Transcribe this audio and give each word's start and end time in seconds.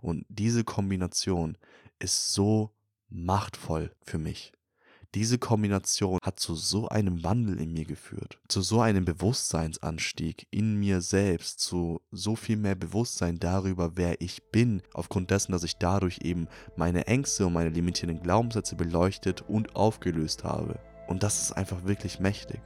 Und 0.00 0.24
diese 0.28 0.64
Kombination 0.64 1.56
ist 1.98 2.32
so 2.32 2.70
machtvoll 3.08 3.92
für 4.02 4.18
mich. 4.18 4.52
Diese 5.16 5.38
Kombination 5.38 6.20
hat 6.22 6.38
zu 6.38 6.54
so 6.54 6.86
einem 6.86 7.24
Wandel 7.24 7.60
in 7.60 7.72
mir 7.72 7.84
geführt, 7.84 8.38
zu 8.46 8.62
so 8.62 8.80
einem 8.80 9.04
Bewusstseinsanstieg 9.04 10.46
in 10.52 10.76
mir 10.76 11.00
selbst, 11.00 11.58
zu 11.58 12.00
so 12.12 12.36
viel 12.36 12.56
mehr 12.56 12.76
Bewusstsein 12.76 13.40
darüber, 13.40 13.96
wer 13.96 14.20
ich 14.20 14.40
bin, 14.52 14.82
aufgrund 14.94 15.32
dessen, 15.32 15.50
dass 15.50 15.64
ich 15.64 15.78
dadurch 15.78 16.20
eben 16.22 16.46
meine 16.76 17.08
Ängste 17.08 17.46
und 17.46 17.54
meine 17.54 17.70
limitierenden 17.70 18.22
Glaubenssätze 18.22 18.76
beleuchtet 18.76 19.42
und 19.48 19.74
aufgelöst 19.74 20.44
habe. 20.44 20.78
Und 21.08 21.24
das 21.24 21.42
ist 21.42 21.52
einfach 21.52 21.84
wirklich 21.84 22.20
mächtig. 22.20 22.60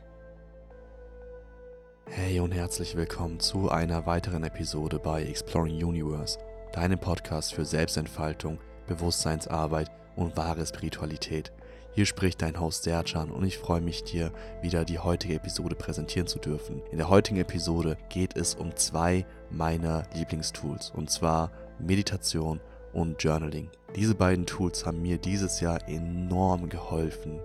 Hey 2.07 2.41
und 2.41 2.53
herzlich 2.53 2.95
willkommen 2.95 3.41
zu 3.41 3.71
einer 3.71 4.05
weiteren 4.05 4.45
Episode 4.45 4.99
bei 4.99 5.25
Exploring 5.25 5.83
Universe, 5.83 6.39
deinem 6.75 6.99
Podcast 6.99 7.55
für 7.55 7.65
Selbstentfaltung, 7.65 8.59
Bewusstseinsarbeit 8.89 9.91
und 10.17 10.37
wahre 10.37 10.67
Spiritualität. 10.67 11.53
Hier 11.93 12.05
spricht 12.05 12.43
dein 12.43 12.59
Host 12.59 12.83
Serjan 12.83 13.31
und 13.31 13.45
ich 13.45 13.59
freue 13.59 13.81
mich, 13.81 14.03
dir 14.03 14.33
wieder 14.61 14.85
die 14.85 14.99
heutige 14.99 15.35
Episode 15.35 15.77
präsentieren 15.77 16.27
zu 16.27 16.41
dürfen. 16.41 16.83
In 16.91 16.99
der 16.99 17.09
heutigen 17.09 17.39
Episode 17.39 17.97
geht 18.09 18.37
es 18.37 18.57
um 18.57 18.75
zwei 18.75 19.25
meiner 19.51 20.03
Lieblingstools 20.15 20.91
und 20.91 21.11
zwar 21.11 21.53
Meditation 21.79 22.61
und 22.93 23.23
Journaling. 23.23 23.71
Diese 23.95 24.17
beiden 24.17 24.45
Tools 24.45 24.85
haben 24.85 25.01
mir 25.01 25.19
dieses 25.19 25.61
Jahr 25.61 25.89
enorm 25.89 26.69
geholfen, 26.69 27.39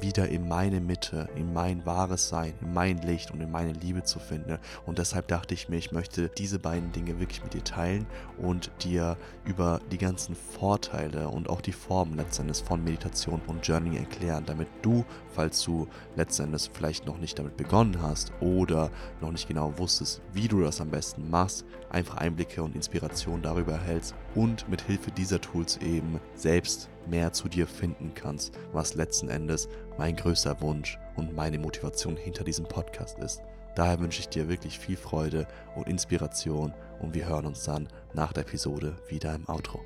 wieder 0.00 0.28
in 0.28 0.48
meine 0.48 0.80
Mitte, 0.80 1.28
in 1.34 1.52
mein 1.52 1.84
wahres 1.86 2.28
Sein, 2.28 2.54
in 2.60 2.72
mein 2.72 2.98
Licht 2.98 3.30
und 3.30 3.40
in 3.40 3.50
meine 3.50 3.72
Liebe 3.72 4.02
zu 4.02 4.18
finden. 4.18 4.58
Und 4.86 4.98
deshalb 4.98 5.28
dachte 5.28 5.54
ich 5.54 5.68
mir, 5.68 5.76
ich 5.76 5.92
möchte 5.92 6.28
diese 6.28 6.58
beiden 6.58 6.92
Dinge 6.92 7.18
wirklich 7.20 7.42
mit 7.42 7.54
dir 7.54 7.64
teilen 7.64 8.06
und 8.38 8.70
dir 8.82 9.16
über 9.44 9.80
die 9.90 9.98
ganzen 9.98 10.34
Vorteile 10.34 11.28
und 11.28 11.48
auch 11.48 11.60
die 11.60 11.72
Formen 11.72 12.16
letztendlich 12.16 12.62
von 12.62 12.82
Meditation 12.82 13.40
und 13.46 13.66
Journaling 13.66 13.96
erklären, 13.96 14.44
damit 14.46 14.68
du, 14.82 15.04
falls 15.34 15.62
du 15.62 15.88
letztendlich 16.16 16.70
vielleicht 16.72 17.06
noch 17.06 17.18
nicht 17.18 17.38
damit 17.38 17.56
begonnen 17.56 18.00
hast 18.02 18.32
oder 18.40 18.90
noch 19.20 19.32
nicht 19.32 19.48
genau 19.48 19.76
wusstest, 19.78 20.20
wie 20.32 20.48
du 20.48 20.60
das 20.60 20.80
am 20.80 20.90
besten 20.90 21.28
machst, 21.30 21.64
einfach 21.90 22.18
Einblicke 22.18 22.62
und 22.62 22.74
Inspiration 22.74 23.42
darüber 23.42 23.72
erhältst 23.72 24.14
und 24.34 24.68
mit 24.68 24.82
Hilfe 24.82 25.10
dieser 25.10 25.40
Tools 25.40 25.78
eben 25.78 26.20
selbst 26.34 26.88
mehr 27.06 27.32
zu 27.32 27.48
dir 27.48 27.66
finden 27.66 28.12
kannst, 28.14 28.58
was 28.72 28.94
letzten 28.94 29.28
Endes 29.28 29.68
mein 29.96 30.16
größter 30.16 30.60
Wunsch 30.60 30.98
und 31.16 31.34
meine 31.34 31.58
Motivation 31.58 32.16
hinter 32.16 32.44
diesem 32.44 32.66
Podcast 32.66 33.18
ist. 33.18 33.42
Daher 33.74 34.00
wünsche 34.00 34.20
ich 34.20 34.28
dir 34.28 34.48
wirklich 34.48 34.78
viel 34.78 34.96
Freude 34.96 35.46
und 35.76 35.88
Inspiration 35.88 36.74
und 37.00 37.14
wir 37.14 37.28
hören 37.28 37.46
uns 37.46 37.64
dann 37.64 37.88
nach 38.12 38.32
der 38.32 38.42
Episode 38.42 38.96
wieder 39.08 39.34
im 39.34 39.48
Outro. 39.48 39.80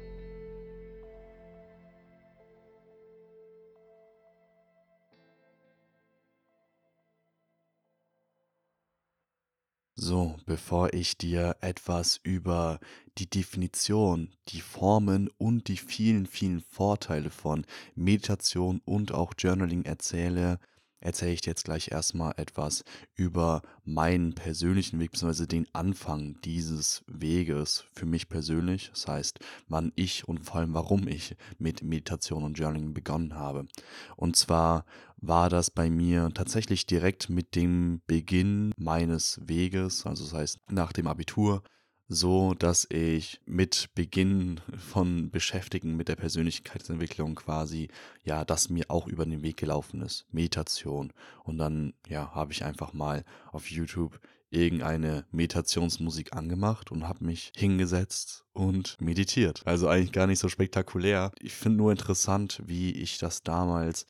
So, 10.04 10.34
bevor 10.46 10.94
ich 10.94 11.16
dir 11.16 11.54
etwas 11.60 12.18
über 12.24 12.80
die 13.18 13.30
Definition, 13.30 14.30
die 14.48 14.60
Formen 14.60 15.30
und 15.38 15.68
die 15.68 15.76
vielen, 15.76 16.26
vielen 16.26 16.60
Vorteile 16.60 17.30
von 17.30 17.64
Meditation 17.94 18.80
und 18.84 19.12
auch 19.12 19.32
Journaling 19.38 19.84
erzähle, 19.84 20.58
erzähle 21.02 21.32
ich 21.32 21.40
dir 21.40 21.50
jetzt 21.50 21.64
gleich 21.64 21.90
erstmal 21.90 22.32
etwas 22.36 22.84
über 23.14 23.62
meinen 23.84 24.34
persönlichen 24.34 25.00
Weg, 25.00 25.12
beziehungsweise 25.12 25.46
den 25.46 25.66
Anfang 25.72 26.40
dieses 26.44 27.02
Weges 27.06 27.84
für 27.92 28.06
mich 28.06 28.28
persönlich. 28.28 28.90
Das 28.90 29.08
heißt, 29.08 29.38
wann 29.68 29.92
ich 29.96 30.26
und 30.28 30.44
vor 30.44 30.56
allem 30.56 30.74
warum 30.74 31.08
ich 31.08 31.36
mit 31.58 31.82
Meditation 31.82 32.44
und 32.44 32.58
Journaling 32.58 32.94
begonnen 32.94 33.34
habe. 33.34 33.66
Und 34.16 34.36
zwar 34.36 34.84
war 35.16 35.48
das 35.48 35.70
bei 35.70 35.90
mir 35.90 36.30
tatsächlich 36.34 36.86
direkt 36.86 37.28
mit 37.28 37.54
dem 37.54 38.00
Beginn 38.06 38.72
meines 38.76 39.40
Weges, 39.44 40.04
also 40.06 40.24
das 40.24 40.34
heißt 40.34 40.58
nach 40.70 40.92
dem 40.92 41.06
Abitur 41.06 41.62
so, 42.14 42.54
dass 42.54 42.86
ich 42.90 43.40
mit 43.46 43.90
Beginn 43.94 44.60
von 44.76 45.30
Beschäftigen 45.30 45.96
mit 45.96 46.08
der 46.08 46.16
Persönlichkeitsentwicklung 46.16 47.34
quasi, 47.34 47.88
ja, 48.22 48.44
das 48.44 48.68
mir 48.68 48.90
auch 48.90 49.08
über 49.08 49.24
den 49.24 49.42
Weg 49.42 49.56
gelaufen 49.56 50.02
ist. 50.02 50.26
Meditation. 50.30 51.14
Und 51.44 51.56
dann, 51.58 51.94
ja, 52.08 52.34
habe 52.34 52.52
ich 52.52 52.64
einfach 52.64 52.92
mal 52.92 53.24
auf 53.50 53.70
YouTube 53.70 54.20
irgendeine 54.50 55.24
Meditationsmusik 55.30 56.36
angemacht 56.36 56.92
und 56.92 57.08
habe 57.08 57.24
mich 57.24 57.52
hingesetzt 57.56 58.44
und 58.52 59.00
meditiert. 59.00 59.62
Also 59.64 59.88
eigentlich 59.88 60.12
gar 60.12 60.26
nicht 60.26 60.40
so 60.40 60.48
spektakulär. 60.48 61.32
Ich 61.40 61.54
finde 61.54 61.78
nur 61.78 61.90
interessant, 61.90 62.60
wie 62.66 62.92
ich 62.92 63.16
das 63.16 63.42
damals 63.42 64.06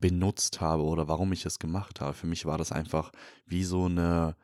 benutzt 0.00 0.62
habe 0.62 0.84
oder 0.84 1.08
warum 1.08 1.32
ich 1.32 1.44
es 1.44 1.58
gemacht 1.58 2.00
habe. 2.00 2.14
Für 2.14 2.26
mich 2.26 2.46
war 2.46 2.56
das 2.56 2.72
einfach 2.72 3.12
wie 3.46 3.64
so 3.64 3.84
eine 3.84 4.36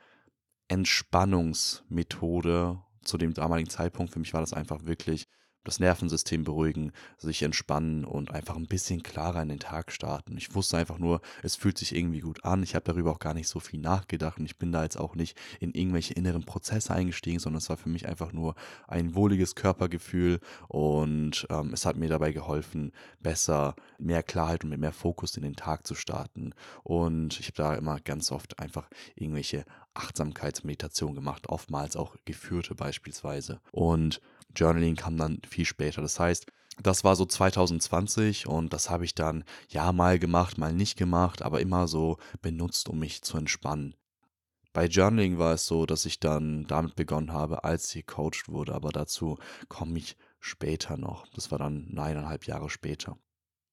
Entspannungsmethode 0.69 2.83
zu 3.05 3.19
dem 3.19 3.35
damaligen 3.35 3.71
Zeitpunkt. 3.71 4.13
Für 4.13 4.19
mich 4.19 4.35
war 4.35 4.41
das 4.41 4.53
einfach 4.53 4.85
wirklich 4.85 5.27
das 5.65 5.81
Nervensystem 5.81 6.45
beruhigen, 6.45 6.93
sich 7.19 7.43
entspannen 7.43 8.05
und 8.05 8.31
einfach 8.31 8.57
ein 8.57 8.67
bisschen 8.67 9.03
klarer 9.03 9.43
in 9.43 9.49
den 9.49 9.59
Tag 9.59 9.93
starten. 9.93 10.37
Ich 10.37 10.55
wusste 10.55 10.79
einfach 10.79 10.99
nur, 10.99 11.21
es 11.43 11.57
fühlt 11.57 11.77
sich 11.77 11.95
irgendwie 11.95 12.21
gut 12.21 12.45
an. 12.45 12.63
Ich 12.63 12.75
habe 12.75 12.85
darüber 12.85 13.11
auch 13.11 13.19
gar 13.19 13.35
nicht 13.35 13.49
so 13.49 13.61
viel 13.61 13.81
nachgedacht 13.81 14.39
und 14.39 14.47
ich 14.47 14.57
bin 14.57 14.73
da 14.73 14.83
jetzt 14.83 14.99
auch 14.99 15.15
nicht 15.15 15.37
in 15.61 15.73
irgendwelche 15.73 16.15
inneren 16.15 16.45
Prozesse 16.45 16.95
eingestiegen, 16.95 17.39
sondern 17.39 17.59
es 17.59 17.69
war 17.69 17.77
für 17.77 17.91
mich 17.91 18.09
einfach 18.09 18.33
nur 18.33 18.55
ein 18.89 19.15
wohliges 19.15 19.55
Körpergefühl 19.55 20.41
und 20.69 21.47
ähm, 21.51 21.73
es 21.73 21.85
hat 21.85 21.97
mir 21.97 22.09
dabei 22.09 22.33
geholfen, 22.33 22.93
besser, 23.21 23.75
mehr 23.99 24.23
Klarheit 24.23 24.65
und 24.65 24.71
mit 24.71 24.81
mehr 24.81 24.93
Fokus 24.93 25.37
in 25.37 25.43
den 25.43 25.57
Tag 25.57 25.87
zu 25.87 25.95
starten. 25.95 26.55
Und 26.83 27.39
ich 27.39 27.47
habe 27.47 27.57
da 27.57 27.75
immer 27.75 28.01
ganz 28.01 28.33
oft 28.33 28.59
einfach 28.59 28.89
irgendwelche 29.15 29.65
Achtsamkeitsmeditationen 29.95 31.15
gemacht, 31.15 31.49
oftmals 31.49 31.97
auch 31.97 32.17
geführte 32.25 32.75
beispielsweise. 32.75 33.61
Und 33.73 34.21
Journaling 34.55 34.97
kam 34.97 35.17
dann 35.17 35.41
viel 35.49 35.65
später. 35.65 36.03
Das 36.03 36.19
heißt, 36.19 36.47
das 36.83 37.05
war 37.05 37.17
so 37.17 37.27
2020 37.27 38.47
und 38.47 38.73
das 38.73 38.89
habe 38.91 39.05
ich 39.05 39.15
dann 39.15 39.45
ja 39.69 39.93
mal 39.93 40.19
gemacht, 40.19 40.59
mal 40.59 40.73
nicht 40.73 40.97
gemacht, 40.97 41.43
aber 41.43 41.61
immer 41.61 41.89
so 41.89 42.19
benutzt, 42.41 42.89
um 42.89 42.99
mich 42.99 43.23
zu 43.23 43.37
entspannen. 43.37 43.95
Bei 44.73 44.87
Journaling 44.87 45.39
war 45.39 45.55
es 45.55 45.67
so, 45.67 45.85
dass 45.85 46.07
ich 46.07 46.21
dann 46.21 46.65
damit 46.69 46.95
begonnen 46.95 47.33
habe, 47.33 47.65
als 47.65 47.95
ich 47.95 48.07
gecoacht 48.07 48.49
wurde, 48.49 48.75
aber 48.75 48.91
dazu 48.91 49.37
komme 49.69 49.99
ich 49.99 50.17
später 50.39 50.97
noch. 50.97 51.27
Das 51.35 51.51
war 51.51 51.59
dann 51.59 51.89
neuneinhalb 51.91 52.47
Jahre 52.47 52.71
später. 52.71 53.19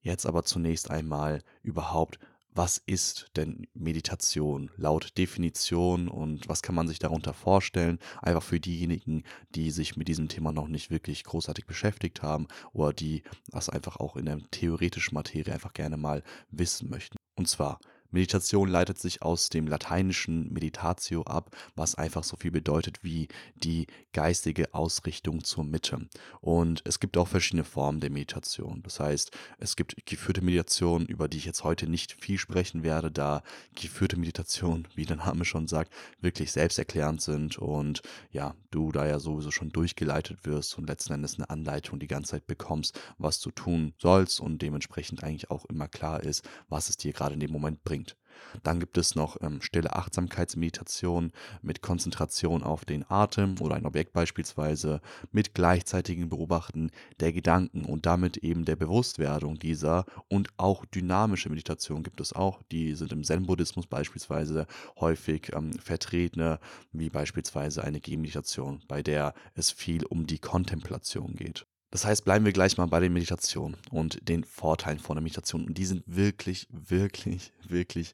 Jetzt 0.01 0.25
aber 0.25 0.43
zunächst 0.43 0.89
einmal 0.89 1.43
überhaupt, 1.61 2.17
was 2.57 2.81
ist 2.87 3.27
denn 3.35 3.67
Meditation 3.75 4.71
laut 4.77 5.15
Definition 5.17 6.07
und 6.07 6.49
was 6.49 6.63
kann 6.63 6.73
man 6.73 6.87
sich 6.87 6.97
darunter 6.97 7.35
vorstellen? 7.35 7.99
Einfach 8.19 8.41
für 8.41 8.59
diejenigen, 8.59 9.23
die 9.53 9.69
sich 9.69 9.95
mit 9.95 10.07
diesem 10.07 10.27
Thema 10.27 10.51
noch 10.51 10.67
nicht 10.67 10.89
wirklich 10.89 11.23
großartig 11.23 11.67
beschäftigt 11.67 12.23
haben 12.23 12.47
oder 12.73 12.93
die 12.93 13.21
das 13.49 13.69
einfach 13.69 13.97
auch 13.97 14.15
in 14.15 14.25
der 14.25 14.39
theoretischen 14.49 15.13
Materie 15.13 15.53
einfach 15.53 15.73
gerne 15.73 15.97
mal 15.97 16.23
wissen 16.49 16.89
möchten. 16.89 17.17
Und 17.35 17.47
zwar 17.47 17.79
Meditation 18.17 18.67
leitet 18.67 18.97
sich 18.97 19.21
aus 19.21 19.49
dem 19.49 19.67
lateinischen 19.67 20.51
meditatio 20.51 21.21
ab, 21.21 21.55
was 21.75 21.93
einfach 21.93 22.23
so 22.23 22.35
viel 22.35 22.49
bedeutet 22.49 23.03
wie 23.03 23.27
die 23.53 23.85
geistige 24.11 24.73
Ausrichtung 24.73 25.43
zur 25.43 25.63
Mitte. 25.63 26.09
Und 26.41 26.81
es 26.85 26.99
gibt 26.99 27.15
auch 27.15 27.27
verschiedene 27.27 27.63
Formen 27.63 27.99
der 27.99 28.09
Meditation. 28.09 28.81
Das 28.81 28.99
heißt, 28.99 29.29
es 29.59 29.75
gibt 29.75 30.03
geführte 30.07 30.41
Meditation, 30.41 31.05
über 31.05 31.27
die 31.27 31.37
ich 31.37 31.45
jetzt 31.45 31.63
heute 31.63 31.87
nicht 31.87 32.13
viel 32.13 32.39
sprechen 32.39 32.81
werde, 32.81 33.11
da 33.11 33.43
geführte 33.75 34.17
Meditation, 34.17 34.87
wie 34.95 35.05
der 35.05 35.17
Name 35.17 35.45
schon 35.45 35.67
sagt, 35.67 35.93
wirklich 36.19 36.51
selbsterklärend 36.51 37.21
sind 37.21 37.59
und 37.59 38.01
ja, 38.31 38.55
du 38.71 38.91
da 38.91 39.05
ja 39.05 39.19
sowieso 39.19 39.51
schon 39.51 39.69
durchgeleitet 39.69 40.43
wirst 40.43 40.75
und 40.79 40.87
letzten 40.87 41.13
Endes 41.13 41.35
eine 41.35 41.51
Anleitung 41.51 41.99
die 41.99 42.07
ganze 42.07 42.31
Zeit 42.31 42.47
bekommst, 42.47 42.99
was 43.19 43.39
du 43.41 43.51
tun 43.51 43.93
sollst 43.99 44.39
und 44.39 44.59
dementsprechend 44.63 45.23
eigentlich 45.23 45.51
auch 45.51 45.65
immer 45.65 45.87
klar 45.87 46.23
ist, 46.23 46.43
was 46.67 46.89
es 46.89 46.97
dir 46.97 47.13
gerade 47.13 47.35
in 47.35 47.39
dem 47.39 47.51
Moment 47.51 47.83
bringt 47.83 48.06
bringt. 48.07 48.63
Dann 48.63 48.79
gibt 48.79 48.97
es 48.97 49.15
noch 49.15 49.37
ähm, 49.41 49.61
stille 49.61 49.95
Achtsamkeitsmeditation 49.95 51.31
mit 51.61 51.81
Konzentration 51.81 52.63
auf 52.63 52.85
den 52.85 53.09
Atem 53.09 53.55
oder 53.59 53.75
ein 53.75 53.85
Objekt 53.85 54.13
beispielsweise, 54.13 55.01
mit 55.31 55.53
gleichzeitigem 55.53 56.29
Beobachten 56.29 56.91
der 57.19 57.33
Gedanken 57.33 57.85
und 57.85 58.05
damit 58.05 58.37
eben 58.37 58.65
der 58.65 58.75
Bewusstwerdung 58.75 59.59
dieser 59.59 60.05
und 60.29 60.49
auch 60.57 60.85
dynamische 60.85 61.49
Meditation 61.49 62.03
gibt 62.03 62.21
es 62.21 62.33
auch. 62.33 62.61
Die 62.71 62.93
sind 62.95 63.11
im 63.11 63.23
Zen-Buddhismus 63.23 63.87
beispielsweise 63.87 64.67
häufig 64.99 65.51
ähm, 65.53 65.73
vertreten, 65.73 66.57
wie 66.91 67.09
beispielsweise 67.09 67.83
eine 67.83 67.99
Gehmeditation, 67.99 68.83
bei 68.87 69.01
der 69.01 69.33
es 69.55 69.71
viel 69.71 70.05
um 70.05 70.27
die 70.27 70.39
Kontemplation 70.39 71.35
geht. 71.35 71.65
Das 71.89 72.05
heißt, 72.05 72.25
bleiben 72.25 72.45
wir 72.45 72.53
gleich 72.53 72.77
mal 72.77 72.87
bei 72.87 72.99
den 72.99 73.13
Meditationen 73.13 73.77
und 73.91 74.27
den 74.27 74.43
Vorteilen 74.43 74.99
von 74.99 75.15
der 75.15 75.23
Meditation. 75.23 75.65
Und 75.65 75.77
die 75.77 75.85
sind 75.85 76.03
wirklich, 76.05 76.67
wirklich, 76.69 77.53
wirklich 77.67 78.13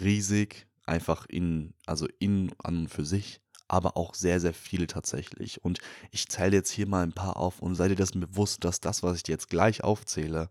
riesig, 0.00 0.66
einfach 0.84 1.26
in, 1.26 1.74
also 1.86 2.08
in 2.18 2.52
an 2.58 2.78
und 2.80 2.88
für 2.88 3.04
sich. 3.04 3.40
aber 3.68 3.96
auch 3.96 4.14
sehr, 4.14 4.40
sehr 4.40 4.54
viele 4.54 4.86
tatsächlich. 4.86 5.64
Und 5.64 5.78
ich 6.10 6.28
zähle 6.28 6.56
jetzt 6.56 6.70
hier 6.70 6.86
mal 6.86 7.02
ein 7.02 7.12
paar 7.12 7.36
auf 7.36 7.60
und 7.60 7.74
sei 7.74 7.88
dir 7.88 7.96
dessen 7.96 8.20
bewusst, 8.20 8.64
dass 8.64 8.80
das, 8.80 9.02
was 9.02 9.16
ich 9.16 9.22
dir 9.22 9.32
jetzt 9.32 9.48
gleich 9.48 9.82
aufzähle, 9.82 10.50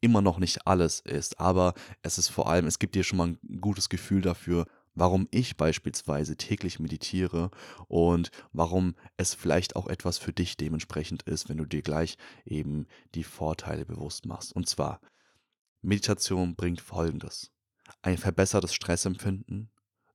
immer 0.00 0.20
noch 0.20 0.38
nicht 0.38 0.66
alles 0.66 1.00
ist. 1.00 1.40
Aber 1.40 1.74
es 2.02 2.18
ist 2.18 2.28
vor 2.28 2.48
allem, 2.48 2.66
es 2.66 2.78
gibt 2.78 2.94
dir 2.94 3.04
schon 3.04 3.18
mal 3.18 3.28
ein 3.28 3.60
gutes 3.60 3.88
Gefühl 3.88 4.20
dafür, 4.20 4.66
warum 4.96 5.28
ich 5.30 5.56
beispielsweise 5.56 6.36
täglich 6.36 6.80
meditiere 6.80 7.50
und 7.86 8.30
warum 8.52 8.96
es 9.16 9.34
vielleicht 9.34 9.76
auch 9.76 9.86
etwas 9.86 10.18
für 10.18 10.32
dich 10.32 10.56
dementsprechend 10.56 11.22
ist, 11.22 11.48
wenn 11.48 11.58
du 11.58 11.66
dir 11.66 11.82
gleich 11.82 12.16
eben 12.44 12.86
die 13.14 13.24
Vorteile 13.24 13.84
bewusst 13.84 14.26
machst. 14.26 14.52
Und 14.54 14.68
zwar, 14.68 15.00
Meditation 15.82 16.56
bringt 16.56 16.80
Folgendes. 16.80 17.52
Ein 18.02 18.18
verbessertes 18.18 18.74
Stressempfinden, 18.74 19.70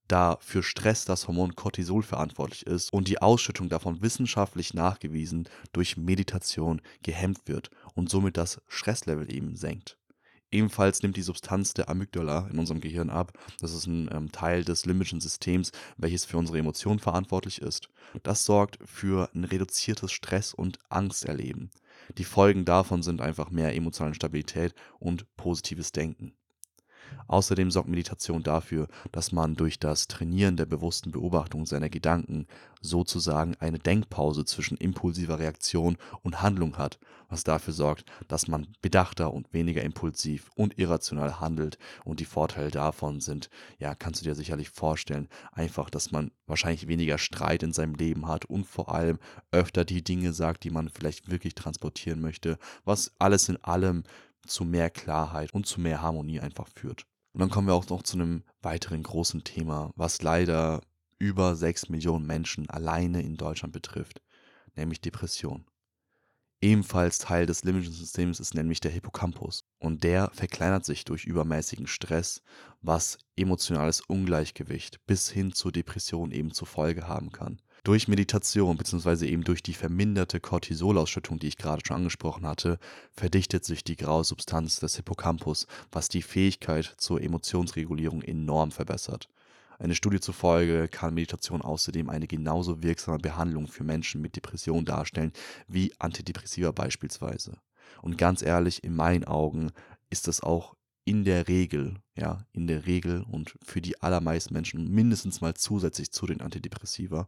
da 0.07 0.37
für 0.41 0.61
Stress 0.61 1.05
das 1.05 1.27
Hormon 1.27 1.55
Cortisol 1.55 2.03
verantwortlich 2.03 2.65
ist 2.65 2.91
und 2.91 3.07
die 3.07 3.21
Ausschüttung 3.21 3.69
davon 3.69 4.01
wissenschaftlich 4.01 4.73
nachgewiesen 4.73 5.47
durch 5.71 5.95
Meditation 5.95 6.81
gehemmt 7.01 7.47
wird 7.47 7.69
und 7.93 8.09
somit 8.09 8.35
das 8.35 8.61
Stresslevel 8.67 9.33
eben 9.33 9.55
senkt. 9.55 10.00
Ebenfalls 10.51 11.01
nimmt 11.01 11.15
die 11.15 11.21
Substanz 11.21 11.73
der 11.73 11.89
Amygdala 11.89 12.49
in 12.51 12.59
unserem 12.59 12.81
Gehirn 12.81 13.09
ab. 13.09 13.31
Das 13.61 13.73
ist 13.73 13.87
ein 13.87 14.09
ähm, 14.13 14.31
Teil 14.31 14.65
des 14.65 14.85
limbischen 14.85 15.21
Systems, 15.21 15.71
welches 15.97 16.25
für 16.25 16.37
unsere 16.37 16.59
Emotionen 16.59 16.99
verantwortlich 16.99 17.61
ist. 17.61 17.89
Das 18.23 18.43
sorgt 18.43 18.77
für 18.83 19.29
ein 19.33 19.45
reduziertes 19.45 20.11
Stress- 20.11 20.53
und 20.53 20.79
Angsterleben. 20.89 21.71
Die 22.17 22.25
Folgen 22.25 22.65
davon 22.65 23.03
sind 23.03 23.21
einfach 23.21 23.49
mehr 23.51 23.73
emotionale 23.73 24.15
Stabilität 24.15 24.75
und 24.99 25.25
positives 25.37 25.93
Denken. 25.93 26.33
Außerdem 27.27 27.71
sorgt 27.71 27.89
Meditation 27.89 28.43
dafür, 28.43 28.87
dass 29.11 29.31
man 29.31 29.55
durch 29.55 29.79
das 29.79 30.07
Trainieren 30.07 30.57
der 30.57 30.65
bewussten 30.65 31.11
Beobachtung 31.11 31.65
seiner 31.65 31.89
Gedanken 31.89 32.45
sozusagen 32.81 33.55
eine 33.59 33.79
Denkpause 33.79 34.43
zwischen 34.43 34.77
impulsiver 34.77 35.39
Reaktion 35.39 35.97
und 36.23 36.41
Handlung 36.41 36.77
hat, 36.77 36.99
was 37.29 37.43
dafür 37.43 37.73
sorgt, 37.73 38.05
dass 38.27 38.47
man 38.47 38.67
bedachter 38.81 39.33
und 39.33 39.53
weniger 39.53 39.83
impulsiv 39.83 40.49
und 40.55 40.77
irrational 40.77 41.39
handelt. 41.39 41.77
Und 42.03 42.19
die 42.19 42.25
Vorteile 42.25 42.71
davon 42.71 43.21
sind, 43.21 43.49
ja, 43.79 43.95
kannst 43.95 44.21
du 44.21 44.25
dir 44.25 44.35
sicherlich 44.35 44.69
vorstellen, 44.69 45.29
einfach, 45.51 45.89
dass 45.89 46.11
man 46.11 46.31
wahrscheinlich 46.47 46.87
weniger 46.87 47.17
Streit 47.17 47.63
in 47.63 47.71
seinem 47.71 47.95
Leben 47.95 48.27
hat 48.27 48.45
und 48.45 48.65
vor 48.65 48.93
allem 48.93 49.19
öfter 49.51 49.85
die 49.85 50.03
Dinge 50.03 50.33
sagt, 50.33 50.63
die 50.63 50.71
man 50.71 50.89
vielleicht 50.89 51.31
wirklich 51.31 51.55
transportieren 51.55 52.19
möchte, 52.19 52.57
was 52.83 53.13
alles 53.19 53.47
in 53.47 53.63
allem 53.63 54.03
zu 54.45 54.65
mehr 54.65 54.89
Klarheit 54.89 55.53
und 55.53 55.65
zu 55.65 55.81
mehr 55.81 56.01
Harmonie 56.01 56.39
einfach 56.39 56.67
führt. 56.75 57.05
Und 57.33 57.39
dann 57.39 57.49
kommen 57.49 57.67
wir 57.67 57.73
auch 57.73 57.87
noch 57.89 58.03
zu 58.03 58.17
einem 58.17 58.43
weiteren 58.61 59.03
großen 59.03 59.43
Thema, 59.43 59.91
was 59.95 60.21
leider 60.21 60.81
über 61.17 61.55
6 61.55 61.89
Millionen 61.89 62.25
Menschen 62.25 62.69
alleine 62.69 63.21
in 63.21 63.37
Deutschland 63.37 63.73
betrifft, 63.73 64.21
nämlich 64.75 65.01
Depression. 65.01 65.65
Ebenfalls 66.63 67.17
Teil 67.17 67.47
des 67.47 67.63
limbischen 67.63 67.93
Systems 67.93 68.39
ist 68.39 68.53
nämlich 68.53 68.79
der 68.79 68.91
Hippocampus 68.91 69.63
und 69.79 70.03
der 70.03 70.29
verkleinert 70.31 70.85
sich 70.85 71.05
durch 71.05 71.25
übermäßigen 71.25 71.87
Stress, 71.87 72.43
was 72.81 73.17
emotionales 73.35 74.01
Ungleichgewicht 74.01 75.03
bis 75.07 75.31
hin 75.31 75.53
zur 75.53 75.71
Depression 75.71 76.31
eben 76.31 76.53
zur 76.53 76.67
Folge 76.67 77.07
haben 77.07 77.31
kann. 77.31 77.61
Durch 77.83 78.07
Meditation 78.07 78.77
beziehungsweise 78.77 79.25
eben 79.25 79.43
durch 79.43 79.63
die 79.63 79.73
verminderte 79.73 80.39
Cortisolausschüttung, 80.39 81.39
die 81.39 81.47
ich 81.47 81.57
gerade 81.57 81.81
schon 81.83 81.97
angesprochen 81.97 82.45
hatte, 82.45 82.77
verdichtet 83.11 83.65
sich 83.65 83.83
die 83.83 83.95
graue 83.95 84.23
Substanz 84.23 84.79
des 84.79 84.97
Hippocampus, 84.97 85.65
was 85.91 86.07
die 86.07 86.21
Fähigkeit 86.21 86.93
zur 86.97 87.21
Emotionsregulierung 87.21 88.21
enorm 88.21 88.71
verbessert. 88.71 89.29
Eine 89.79 89.95
Studie 89.95 90.19
zufolge 90.19 90.89
kann 90.89 91.15
Meditation 91.15 91.63
außerdem 91.63 92.11
eine 92.11 92.27
genauso 92.27 92.83
wirksame 92.83 93.17
Behandlung 93.17 93.67
für 93.67 93.83
Menschen 93.83 94.21
mit 94.21 94.35
Depressionen 94.35 94.85
darstellen 94.85 95.33
wie 95.67 95.91
Antidepressiva 95.97 96.69
beispielsweise. 96.71 97.57
Und 98.03 98.15
ganz 98.15 98.43
ehrlich, 98.43 98.83
in 98.83 98.95
meinen 98.95 99.23
Augen 99.23 99.71
ist 100.11 100.27
das 100.27 100.41
auch 100.41 100.75
in 101.03 101.23
der 101.23 101.47
Regel, 101.47 101.95
ja, 102.15 102.45
in 102.51 102.67
der 102.67 102.85
Regel 102.85 103.23
und 103.23 103.55
für 103.63 103.81
die 103.81 104.01
allermeisten 104.01 104.53
Menschen 104.53 104.89
mindestens 104.89 105.41
mal 105.41 105.55
zusätzlich 105.55 106.11
zu 106.11 106.27
den 106.27 106.41
Antidepressiva 106.41 107.27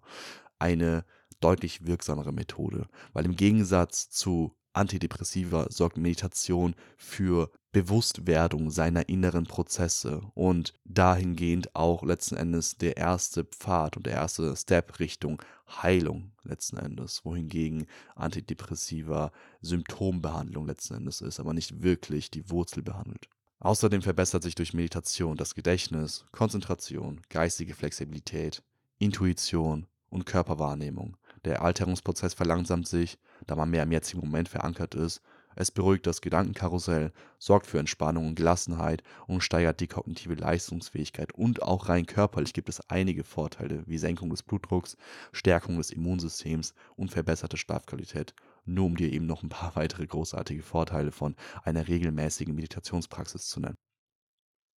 eine 0.59 1.05
deutlich 1.39 1.85
wirksamere 1.85 2.31
Methode, 2.31 2.87
weil 3.13 3.25
im 3.25 3.35
Gegensatz 3.35 4.09
zu 4.09 4.55
Antidepressiva 4.73 5.67
sorgt 5.69 5.97
Meditation 5.97 6.75
für 6.97 7.51
Bewusstwerdung 7.71 8.69
seiner 8.69 9.07
inneren 9.09 9.45
Prozesse 9.45 10.21
und 10.35 10.73
dahingehend 10.85 11.75
auch 11.75 12.03
letzten 12.03 12.35
Endes 12.35 12.77
der 12.77 12.97
erste 12.97 13.43
Pfad 13.43 13.97
und 13.97 14.05
der 14.05 14.13
erste 14.13 14.55
Step 14.55 14.99
Richtung 14.99 15.41
Heilung 15.81 16.33
letzten 16.43 16.77
Endes, 16.77 17.25
wohingegen 17.25 17.87
Antidepressiva 18.15 19.31
Symptombehandlung 19.61 20.67
letzten 20.67 20.95
Endes 20.95 21.21
ist, 21.21 21.39
aber 21.39 21.53
nicht 21.53 21.81
wirklich 21.81 22.29
die 22.31 22.49
Wurzel 22.49 22.83
behandelt. 22.83 23.27
Außerdem 23.63 24.01
verbessert 24.01 24.43
sich 24.43 24.55
durch 24.55 24.73
Meditation 24.73 25.37
das 25.37 25.55
Gedächtnis, 25.55 26.25
Konzentration, 26.33 27.21
geistige 27.29 27.73
Flexibilität, 27.73 28.61
Intuition 28.99 29.87
und 30.09 30.25
Körperwahrnehmung. 30.25 31.15
Der 31.45 31.61
Alterungsprozess 31.61 32.33
verlangsamt 32.33 32.89
sich, 32.89 33.17
da 33.47 33.55
man 33.55 33.69
mehr 33.69 33.83
im 33.83 33.93
jetzigen 33.93 34.19
Moment 34.19 34.49
verankert 34.49 34.95
ist. 34.95 35.21
Es 35.55 35.71
beruhigt 35.71 36.05
das 36.07 36.19
Gedankenkarussell, 36.19 37.13
sorgt 37.39 37.67
für 37.67 37.79
Entspannung 37.79 38.27
und 38.27 38.35
Gelassenheit 38.35 39.01
und 39.27 39.41
steigert 39.41 39.79
die 39.79 39.87
kognitive 39.87 40.33
Leistungsfähigkeit. 40.35 41.33
Und 41.33 41.61
auch 41.61 41.87
rein 41.87 42.05
körperlich 42.05 42.51
gibt 42.51 42.67
es 42.67 42.89
einige 42.89 43.23
Vorteile, 43.23 43.83
wie 43.85 43.97
Senkung 43.97 44.29
des 44.29 44.43
Blutdrucks, 44.43 44.97
Stärkung 45.31 45.77
des 45.77 45.91
Immunsystems 45.91 46.73
und 46.97 47.11
verbesserte 47.11 47.55
Schlafqualität 47.55 48.33
nur 48.65 48.85
um 48.85 48.95
dir 48.95 49.11
eben 49.11 49.25
noch 49.25 49.43
ein 49.43 49.49
paar 49.49 49.75
weitere 49.75 50.05
großartige 50.05 50.63
Vorteile 50.63 51.11
von 51.11 51.35
einer 51.63 51.87
regelmäßigen 51.87 52.55
Meditationspraxis 52.55 53.47
zu 53.47 53.59
nennen. 53.59 53.77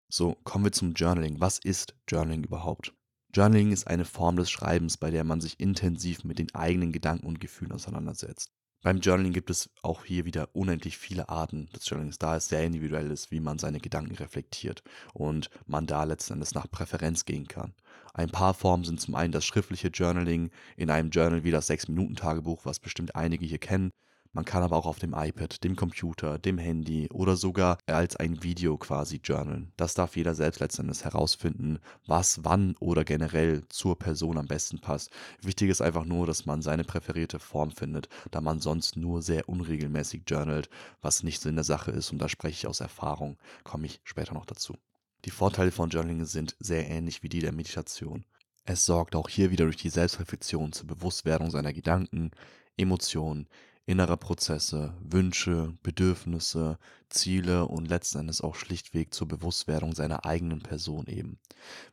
So, 0.09 0.37
kommen 0.45 0.65
wir 0.65 0.73
zum 0.73 0.93
Journaling. 0.93 1.41
Was 1.41 1.59
ist 1.59 1.97
Journaling 2.09 2.45
überhaupt? 2.45 2.95
Journaling 3.35 3.73
ist 3.73 3.87
eine 3.87 4.05
Form 4.05 4.37
des 4.37 4.51
Schreibens, 4.51 4.97
bei 4.97 5.11
der 5.11 5.25
man 5.25 5.41
sich 5.41 5.59
intensiv 5.59 6.25
mit 6.25 6.39
den 6.39 6.55
eigenen 6.55 6.93
Gedanken 6.93 7.27
und 7.27 7.41
Gefühlen 7.41 7.73
auseinandersetzt. 7.73 8.53
Beim 8.87 9.01
Journaling 9.01 9.33
gibt 9.33 9.51
es 9.51 9.69
auch 9.83 10.05
hier 10.05 10.27
wieder 10.27 10.49
unendlich 10.53 10.97
viele 10.97 11.29
Arten 11.29 11.69
des 11.75 11.89
Journalings, 11.89 12.19
da 12.19 12.37
es 12.37 12.47
sehr 12.47 12.63
individuell 12.63 13.11
ist, 13.11 13.33
wie 13.33 13.41
man 13.41 13.59
seine 13.59 13.81
Gedanken 13.81 14.15
reflektiert 14.15 14.85
und 15.13 15.51
man 15.67 15.89
da 15.89 16.05
letzten 16.05 16.35
Endes 16.35 16.55
nach 16.55 16.71
Präferenz 16.71 17.25
gehen 17.25 17.49
kann. 17.49 17.75
Ein 18.15 18.31
paar 18.31 18.55
Formen 18.55 18.85
sind 18.85 19.01
zum 19.01 19.17
einen 19.17 19.33
das 19.33 19.45
schriftliche 19.45 19.89
Journaling 19.89 20.53
in 20.77 20.89
einem 20.89 21.11
Journal 21.11 21.43
wie 21.43 21.51
das 21.51 21.69
6-Minuten-Tagebuch, 21.69 22.65
was 22.65 22.79
bestimmt 22.79 23.17
einige 23.17 23.45
hier 23.45 23.59
kennen. 23.59 23.91
Man 24.37 24.45
kann 24.45 24.63
aber 24.63 24.77
auch 24.77 24.85
auf 24.85 24.99
dem 24.99 25.15
iPad, 25.15 25.65
dem 25.65 25.77
Computer, 25.77 26.39
dem 26.39 26.59
Handy 26.59 27.09
oder 27.11 27.37
sogar 27.37 27.79
als 27.87 28.17
ein 28.17 28.43
Video 28.43 28.77
quasi 28.77 29.19
journalen. 29.25 29.73
Das 29.79 29.95
darf 29.95 30.15
jeder 30.15 30.35
selbst 30.35 30.61
letztendlich 30.61 31.03
herausfinden, 31.07 31.79
was 32.07 32.45
wann 32.45 32.77
oder 32.79 33.03
generell 33.03 33.67
zur 33.71 33.99
Person 33.99 34.37
am 34.37 34.47
besten 34.47 34.79
passt. 34.79 35.11
Wichtig 35.41 35.71
ist 35.71 35.81
einfach 35.81 36.05
nur, 36.05 36.27
dass 36.27 36.45
man 36.45 36.61
seine 36.61 36.85
präferierte 36.85 37.39
Form 37.39 37.71
findet, 37.71 38.11
da 38.31 38.43
man 38.43 38.61
sonst 38.61 38.99
nur 38.99 39.23
sehr 39.23 39.49
unregelmäßig 39.49 40.25
journalt, 40.27 40.69
was 41.01 41.23
nicht 41.23 41.41
Sinn 41.41 41.55
der 41.55 41.65
Sache 41.65 41.91
ist 41.91 42.13
und 42.13 42.19
da 42.19 42.29
spreche 42.29 42.53
ich 42.53 42.67
aus 42.67 42.81
Erfahrung, 42.81 43.39
komme 43.65 43.87
ich 43.87 44.03
später 44.05 44.35
noch 44.35 44.45
dazu. 44.45 44.77
Die 45.25 45.31
Vorteile 45.31 45.71
von 45.71 45.89
Journaling 45.89 46.27
sind 46.27 46.57
sehr 46.61 46.87
ähnlich 46.91 47.23
wie 47.23 47.31
die 47.31 47.41
der 47.41 47.53
Meditation. 47.53 48.27
Es 48.67 48.85
sorgt 48.85 49.17
auch 49.17 49.31
hier 49.31 49.51
wieder 49.51 49.65
durch 49.65 49.79
die 49.79 49.89
Selbstreflexion 49.89 50.73
zur 50.73 50.89
Bewusstwerdung 50.89 51.51
seiner 51.51 51.73
Gedanken, 51.73 52.33
Emotionen, 52.77 53.49
innerer 53.87 54.17
Prozesse, 54.17 54.95
Wünsche, 55.01 55.73
Bedürfnisse, 55.83 56.79
Ziele 57.09 57.67
und 57.67 57.89
letzten 57.89 58.19
Endes 58.19 58.41
auch 58.41 58.57
schlichtweg 58.57 59.15
zur 59.15 59.29
Bewusstwerdung 59.29 59.95
seiner 59.95 60.27
eigenen 60.27 60.61
Person 60.61 61.07
eben. 61.07 61.39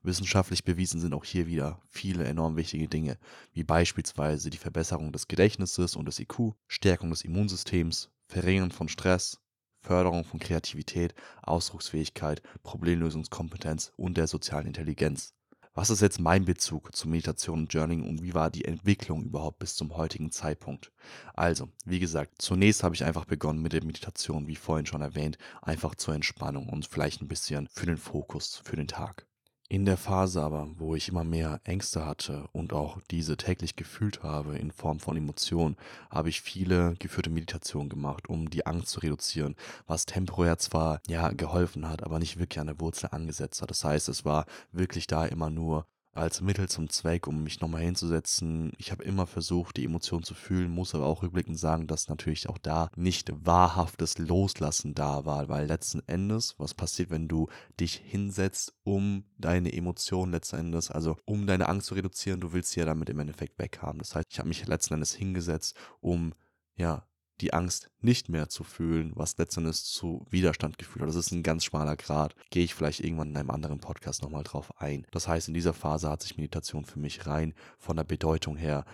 Wissenschaftlich 0.02 0.64
bewiesen 0.64 1.00
sind 1.00 1.14
auch 1.14 1.24
hier 1.24 1.46
wieder 1.46 1.80
viele 1.88 2.26
enorm 2.26 2.58
wichtige 2.58 2.88
Dinge, 2.88 3.20
wie 3.54 3.64
beispielsweise 3.64 4.50
die 4.50 4.58
Verbesserung 4.58 5.12
des 5.12 5.28
Gedächtnisses 5.28 5.96
und 5.96 6.08
des 6.08 6.20
IQ, 6.20 6.56
Stärkung 6.68 7.12
des 7.12 7.24
Immunsystems, 7.24 8.10
Verringern 8.28 8.72
von 8.72 8.90
Stress, 8.90 9.40
Förderung 9.80 10.24
von 10.24 10.40
Kreativität, 10.40 11.14
Ausdrucksfähigkeit, 11.44 12.42
Problemlösungskompetenz 12.64 13.92
und 13.98 14.18
der 14.18 14.28
sozialen 14.28 14.68
Intelligenz. 14.68 15.36
Was 15.75 15.89
ist 15.89 16.01
jetzt 16.01 16.20
mein 16.20 16.46
Bezug 16.46 16.96
zu 16.96 17.10
Meditation 17.10 17.62
und 17.62 17.74
Journaling 17.74 18.08
und 18.08 18.22
wie 18.22 18.36
war 18.36 18.51
die 18.51 18.65
Entwicklung 18.65 19.24
überhaupt 19.24 19.58
bis 19.58 19.75
zum 19.75 19.98
heutigen 19.98 20.30
Zeitpunkt? 20.32 20.92
Also, 21.34 21.68
wie 21.84 22.00
gesagt, 22.00 22.39
zunächst 22.39 22.84
habe 22.84 22.94
ich 22.94 23.03
einfach 23.03 23.25
begonnen 23.25 23.60
mit 23.60 23.74
der 23.74 23.84
Meditation, 23.84 24.46
wie 24.46 24.56
vorhin 24.56 24.86
schon 24.86 25.01
erwähnt, 25.01 25.39
einfach 25.63 25.96
zur 25.96 26.13
Entspannung 26.13 26.70
und 26.70 26.86
vielleicht 26.86 27.24
ein 27.24 27.27
bisschen 27.27 27.68
für 27.70 27.88
den 27.88 27.98
Fokus 27.98 28.62
für 28.63 28.75
den 28.75 28.88
Tag. 28.88 29.25
In 29.70 29.86
der 29.86 29.98
Phase 29.98 30.41
aber, 30.41 30.67
wo 30.77 30.93
ich 30.93 31.08
immer 31.08 31.24
mehr 31.24 31.60
Ängste 31.63 32.05
hatte 32.05 32.48
und 32.51 32.74
auch 32.74 33.00
diese 33.10 33.38
täglich 33.38 33.75
gefühlt 33.75 34.22
habe 34.22 34.58
in 34.58 34.72
Form 34.72 35.00
von 35.00 35.17
Emotionen, 35.17 35.77
habe 36.12 36.29
ich 36.29 36.41
viele 36.41 36.93
geführte 37.00 37.29
Meditationen 37.29 37.89
gemacht, 37.89 38.29
um 38.29 38.50
die 38.50 38.67
Angst 38.67 38.89
zu 38.89 39.00
reduzieren, 39.00 39.55
was 39.88 40.05
temporär 40.05 40.58
zwar 40.60 41.01
ja 41.08 41.29
geholfen 41.29 41.89
hat, 41.89 42.03
aber 42.03 42.20
nicht 42.20 42.38
wirklich 42.38 42.60
an 42.60 42.67
der 42.67 42.79
Wurzel 42.79 43.10
angesetzt 43.12 43.62
hat. 43.62 43.72
Das 43.72 43.84
heißt, 43.84 44.10
es 44.10 44.25
war 44.25 44.46
wirklich 44.72 45.08
da 45.08 45.25
immer 45.25 45.50
nur 45.50 45.88
als 46.13 46.41
Mittel 46.41 46.70
zum 46.70 46.89
Zweck, 46.89 47.27
um 47.27 47.43
mich 47.43 47.60
nochmal 47.60 47.82
hinzusetzen. 47.82 48.72
Ich 48.77 48.91
habe 48.91 49.03
immer 49.03 49.27
versucht, 49.27 49.77
die 49.77 49.86
Emotionen 49.86 50.24
zu 50.24 50.34
fühlen, 50.34 50.70
muss 50.70 50.96
aber 50.96 51.05
auch 51.05 51.24
rückblickend 51.24 51.58
sagen, 51.58 51.88
dass 51.88 52.10
natürlich 52.10 52.50
auch 52.50 52.58
da 52.58 52.89
nicht 52.96 53.32
wahrhaftes 53.46 54.17
Loslassen 54.17 54.93
da 54.93 55.25
war, 55.25 55.50
weil 55.50 55.65
letzten 55.65 56.01
Endes, 56.08 56.55
was 56.58 56.74
passiert, 56.74 57.10
wenn 57.10 57.27
du 57.27 57.48
dich 57.79 57.96
hinsetzt, 57.96 58.74
um 58.84 59.25
deine 59.38 59.74
Emotionen 59.74 60.32
letzten 60.32 60.58
Endes, 60.58 60.91
also 60.91 61.17
um 61.25 61.48
deine 61.48 61.67
Angst 61.70 61.88
zu 61.88 61.96
reduzieren, 61.96 62.39
du 62.39 62.53
willst 62.53 62.72
sie 62.72 62.79
ja 62.82 62.86
damit 62.86 63.10
im 63.10 63.20
Endeffekt 63.20 63.58
weghaben. 63.60 64.00
Das 64.00 64.15
heißt, 64.15 64.27
ich 64.29 64.39
habe 64.39 64.50
mich 64.50 64.65
letzten 64.67 64.93
Endes 64.93 65.13
hingesetzt, 65.13 65.75
um 66.00 66.34
ja, 66.75 67.05
die 67.42 67.54
Angst 67.54 67.90
nicht 68.00 68.30
mehr 68.30 68.50
zu 68.50 68.63
fühlen, 68.63 69.12
was 69.16 69.38
letztendlich 69.38 69.84
zu 69.84 70.25
Widerstand 70.30 70.78
geführt 70.78 71.02
hat. 71.02 71.10
Das 71.10 71.16
ist 71.16 71.32
ein 71.32 71.44
ganz 71.44 71.66
schmaler 71.66 71.96
Grad. 71.96 72.36
Gehe 72.50 72.63
ich 72.63 72.74
vielleicht 72.74 73.00
irgendwann 73.00 73.30
in 73.30 73.38
einem 73.38 73.52
anderen 73.52 73.80
Podcast 73.80 74.22
nochmal 74.22 74.44
drauf 74.44 74.72
ein. 74.80 75.06
Das 75.12 75.28
heißt, 75.28 75.48
in 75.48 75.54
dieser 75.54 75.74
Phase 75.74 76.10
hat 76.10 76.22
sich 76.22 76.38
Meditation 76.38 76.86
für 76.86 77.00
mich 77.00 77.25
rein 77.25 77.54
von 77.78 77.98
der 77.98 78.04
Bedeutung 78.04 78.56
her 78.56 78.86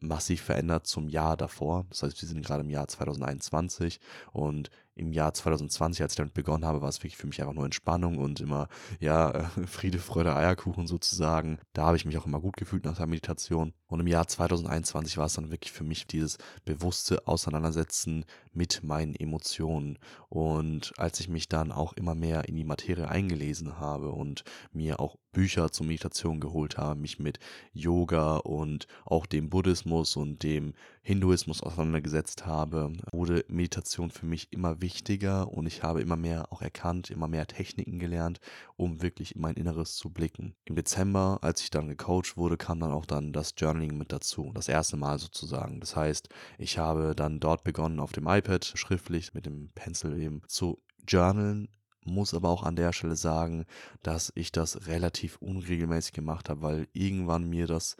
massiv 0.00 0.42
verändert 0.42 0.86
zum 0.86 1.08
Jahr 1.08 1.36
davor. 1.36 1.86
Das 1.88 2.02
heißt, 2.02 2.20
wir 2.20 2.28
sind 2.28 2.44
gerade 2.44 2.62
im 2.62 2.70
Jahr 2.70 2.86
2021 2.86 4.00
und 4.32 4.70
im 4.96 5.12
Jahr 5.12 5.34
2020, 5.34 6.02
als 6.02 6.12
ich 6.12 6.16
damit 6.16 6.34
begonnen 6.34 6.64
habe, 6.64 6.80
war 6.80 6.88
es 6.88 6.98
wirklich 6.98 7.18
für 7.18 7.26
mich 7.26 7.40
einfach 7.40 7.54
nur 7.54 7.66
Entspannung 7.66 8.18
und 8.18 8.40
immer, 8.40 8.68
ja, 8.98 9.50
Friede, 9.66 9.98
Freude, 9.98 10.34
Eierkuchen 10.34 10.86
sozusagen. 10.86 11.58
Da 11.74 11.84
habe 11.84 11.98
ich 11.98 12.06
mich 12.06 12.16
auch 12.18 12.26
immer 12.26 12.40
gut 12.40 12.56
gefühlt 12.56 12.84
nach 12.84 12.96
der 12.96 13.06
Meditation. 13.06 13.74
Und 13.88 14.00
im 14.00 14.06
Jahr 14.06 14.26
2021 14.26 15.18
war 15.18 15.26
es 15.26 15.34
dann 15.34 15.50
wirklich 15.50 15.70
für 15.70 15.84
mich 15.84 16.06
dieses 16.06 16.38
bewusste 16.64 17.26
Auseinandersetzen 17.28 18.24
mit 18.52 18.82
meinen 18.82 19.14
Emotionen. 19.14 19.98
Und 20.28 20.92
als 20.96 21.20
ich 21.20 21.28
mich 21.28 21.48
dann 21.48 21.72
auch 21.72 21.92
immer 21.92 22.14
mehr 22.14 22.48
in 22.48 22.56
die 22.56 22.64
Materie 22.64 23.08
eingelesen 23.08 23.78
habe 23.78 24.10
und 24.10 24.44
mir 24.72 24.98
auch 24.98 25.16
Bücher 25.32 25.70
zur 25.70 25.84
Meditation 25.84 26.40
geholt 26.40 26.78
habe, 26.78 26.98
mich 26.98 27.18
mit 27.18 27.38
Yoga 27.74 28.38
und 28.38 28.86
auch 29.04 29.26
dem 29.26 29.50
Buddhismus 29.50 30.16
und 30.16 30.42
dem 30.42 30.72
Hinduismus 31.06 31.62
auseinandergesetzt 31.62 32.46
habe, 32.46 32.92
wurde 33.12 33.44
Meditation 33.46 34.10
für 34.10 34.26
mich 34.26 34.52
immer 34.52 34.80
wichtiger 34.80 35.52
und 35.52 35.64
ich 35.66 35.84
habe 35.84 36.00
immer 36.00 36.16
mehr 36.16 36.52
auch 36.52 36.62
erkannt, 36.62 37.10
immer 37.10 37.28
mehr 37.28 37.46
Techniken 37.46 38.00
gelernt, 38.00 38.40
um 38.76 39.02
wirklich 39.02 39.36
in 39.36 39.40
mein 39.40 39.54
Inneres 39.54 39.94
zu 39.94 40.10
blicken. 40.10 40.56
Im 40.64 40.74
Dezember, 40.74 41.38
als 41.42 41.60
ich 41.60 41.70
dann 41.70 41.86
gecoacht 41.86 42.36
wurde, 42.36 42.56
kam 42.56 42.80
dann 42.80 42.90
auch 42.90 43.06
dann 43.06 43.32
das 43.32 43.54
Journaling 43.56 43.96
mit 43.96 44.10
dazu, 44.10 44.50
das 44.52 44.66
erste 44.66 44.96
Mal 44.96 45.20
sozusagen. 45.20 45.78
Das 45.78 45.94
heißt, 45.94 46.28
ich 46.58 46.76
habe 46.76 47.14
dann 47.14 47.38
dort 47.38 47.62
begonnen, 47.62 48.00
auf 48.00 48.10
dem 48.10 48.26
iPad 48.26 48.64
schriftlich 48.64 49.32
mit 49.32 49.46
dem 49.46 49.70
Pencil 49.76 50.20
eben 50.20 50.42
zu 50.48 50.82
journalen, 51.06 51.68
muss 52.04 52.34
aber 52.34 52.48
auch 52.48 52.64
an 52.64 52.74
der 52.74 52.92
Stelle 52.92 53.14
sagen, 53.14 53.64
dass 54.02 54.32
ich 54.34 54.50
das 54.50 54.88
relativ 54.88 55.36
unregelmäßig 55.36 56.14
gemacht 56.14 56.48
habe, 56.48 56.62
weil 56.62 56.88
irgendwann 56.94 57.48
mir 57.48 57.68
das 57.68 57.96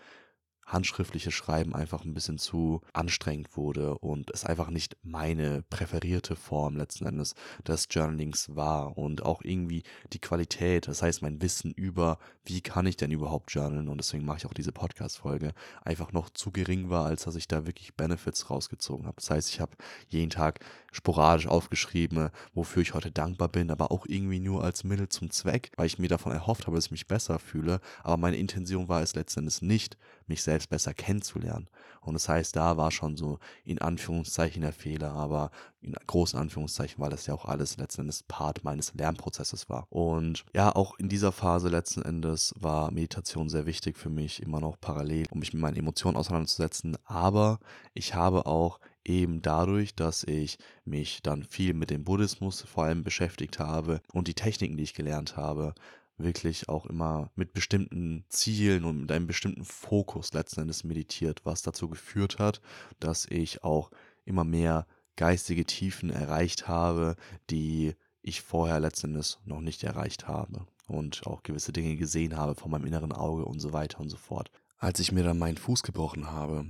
handschriftliche 0.66 1.30
Schreiben 1.30 1.74
einfach 1.74 2.04
ein 2.04 2.12
bisschen 2.12 2.38
zu 2.38 2.80
anstrengend 2.92 3.56
wurde 3.56 3.96
und 3.98 4.30
es 4.32 4.44
einfach 4.44 4.70
nicht 4.70 4.96
meine 5.02 5.62
präferierte 5.62 6.34
Form 6.34 6.76
letzten 6.76 7.06
Endes 7.06 7.34
des 7.66 7.86
Journalings 7.90 8.56
war 8.56 8.98
und 8.98 9.24
auch 9.24 9.42
irgendwie 9.42 9.84
die 10.12 10.20
Qualität, 10.20 10.88
das 10.88 11.02
heißt 11.02 11.22
mein 11.22 11.40
Wissen 11.40 11.70
über, 11.72 12.18
wie 12.44 12.60
kann 12.60 12.86
ich 12.86 12.96
denn 12.96 13.12
überhaupt 13.12 13.52
journalen 13.52 13.88
und 13.88 13.98
deswegen 13.98 14.24
mache 14.24 14.38
ich 14.38 14.46
auch 14.46 14.54
diese 14.54 14.72
Podcast-Folge, 14.72 15.52
einfach 15.84 16.12
noch 16.12 16.30
zu 16.30 16.50
gering 16.50 16.90
war, 16.90 17.06
als 17.06 17.24
dass 17.24 17.36
ich 17.36 17.46
da 17.46 17.66
wirklich 17.66 17.94
Benefits 17.94 18.50
rausgezogen 18.50 19.06
habe. 19.06 19.16
Das 19.16 19.30
heißt, 19.30 19.50
ich 19.50 19.60
habe 19.60 19.76
jeden 20.08 20.30
Tag 20.30 20.60
sporadisch 20.90 21.46
aufgeschrieben, 21.46 22.30
wofür 22.54 22.82
ich 22.82 22.94
heute 22.94 23.12
dankbar 23.12 23.48
bin, 23.48 23.70
aber 23.70 23.92
auch 23.92 24.06
irgendwie 24.06 24.40
nur 24.40 24.64
als 24.64 24.82
Mittel 24.82 25.08
zum 25.08 25.30
Zweck, 25.30 25.70
weil 25.76 25.86
ich 25.86 25.98
mir 25.98 26.08
davon 26.08 26.32
erhofft 26.32 26.66
habe, 26.66 26.76
dass 26.76 26.86
ich 26.86 26.90
mich 26.90 27.06
besser 27.06 27.38
fühle, 27.38 27.80
aber 28.02 28.16
meine 28.16 28.36
Intention 28.36 28.88
war 28.88 29.02
es 29.02 29.14
letzten 29.14 29.40
Endes 29.40 29.62
nicht, 29.62 29.96
mich 30.28 30.42
selbst 30.42 30.68
besser 30.68 30.94
kennenzulernen. 30.94 31.68
Und 32.00 32.14
das 32.14 32.28
heißt, 32.28 32.54
da 32.54 32.76
war 32.76 32.90
schon 32.90 33.16
so 33.16 33.38
in 33.64 33.80
Anführungszeichen 33.80 34.62
der 34.62 34.72
Fehler, 34.72 35.12
aber 35.12 35.50
in 35.80 35.94
großen 36.06 36.38
Anführungszeichen, 36.38 37.02
weil 37.02 37.10
das 37.10 37.26
ja 37.26 37.34
auch 37.34 37.44
alles 37.44 37.76
letzten 37.76 38.02
Endes 38.02 38.22
Part 38.22 38.64
meines 38.64 38.94
Lernprozesses 38.94 39.68
war. 39.68 39.86
Und 39.90 40.44
ja, 40.54 40.74
auch 40.74 40.98
in 40.98 41.08
dieser 41.08 41.32
Phase 41.32 41.68
letzten 41.68 42.02
Endes 42.02 42.54
war 42.58 42.90
Meditation 42.92 43.48
sehr 43.48 43.66
wichtig 43.66 43.96
für 43.96 44.10
mich, 44.10 44.42
immer 44.42 44.60
noch 44.60 44.80
parallel, 44.80 45.26
um 45.30 45.40
mich 45.40 45.52
mit 45.52 45.62
meinen 45.62 45.76
Emotionen 45.76 46.16
auseinanderzusetzen. 46.16 46.96
Aber 47.04 47.58
ich 47.94 48.14
habe 48.14 48.46
auch 48.46 48.80
eben 49.04 49.40
dadurch, 49.42 49.94
dass 49.94 50.24
ich 50.24 50.58
mich 50.84 51.22
dann 51.22 51.44
viel 51.44 51.74
mit 51.74 51.90
dem 51.90 52.04
Buddhismus 52.04 52.62
vor 52.62 52.84
allem 52.84 53.04
beschäftigt 53.04 53.58
habe 53.58 54.00
und 54.12 54.28
die 54.28 54.34
Techniken, 54.34 54.76
die 54.76 54.82
ich 54.82 54.94
gelernt 54.94 55.36
habe, 55.36 55.74
wirklich 56.18 56.68
auch 56.68 56.86
immer 56.86 57.30
mit 57.34 57.52
bestimmten 57.52 58.24
Zielen 58.28 58.84
und 58.84 59.00
mit 59.02 59.12
einem 59.12 59.26
bestimmten 59.26 59.64
Fokus 59.64 60.32
letzten 60.32 60.62
Endes 60.62 60.84
meditiert, 60.84 61.42
was 61.44 61.62
dazu 61.62 61.88
geführt 61.88 62.38
hat, 62.38 62.60
dass 63.00 63.26
ich 63.26 63.64
auch 63.64 63.90
immer 64.24 64.44
mehr 64.44 64.86
geistige 65.16 65.64
Tiefen 65.64 66.10
erreicht 66.10 66.68
habe, 66.68 67.16
die 67.50 67.94
ich 68.22 68.42
vorher 68.42 68.80
letzten 68.80 69.08
Endes 69.08 69.38
noch 69.44 69.60
nicht 69.60 69.84
erreicht 69.84 70.26
habe 70.26 70.66
und 70.88 71.26
auch 71.26 71.42
gewisse 71.42 71.72
Dinge 71.72 71.96
gesehen 71.96 72.36
habe 72.36 72.54
von 72.54 72.70
meinem 72.70 72.86
inneren 72.86 73.12
Auge 73.12 73.44
und 73.44 73.60
so 73.60 73.72
weiter 73.72 74.00
und 74.00 74.08
so 74.08 74.16
fort. 74.16 74.50
Als 74.78 75.00
ich 75.00 75.12
mir 75.12 75.24
dann 75.24 75.38
meinen 75.38 75.56
Fuß 75.56 75.82
gebrochen 75.82 76.30
habe, 76.30 76.66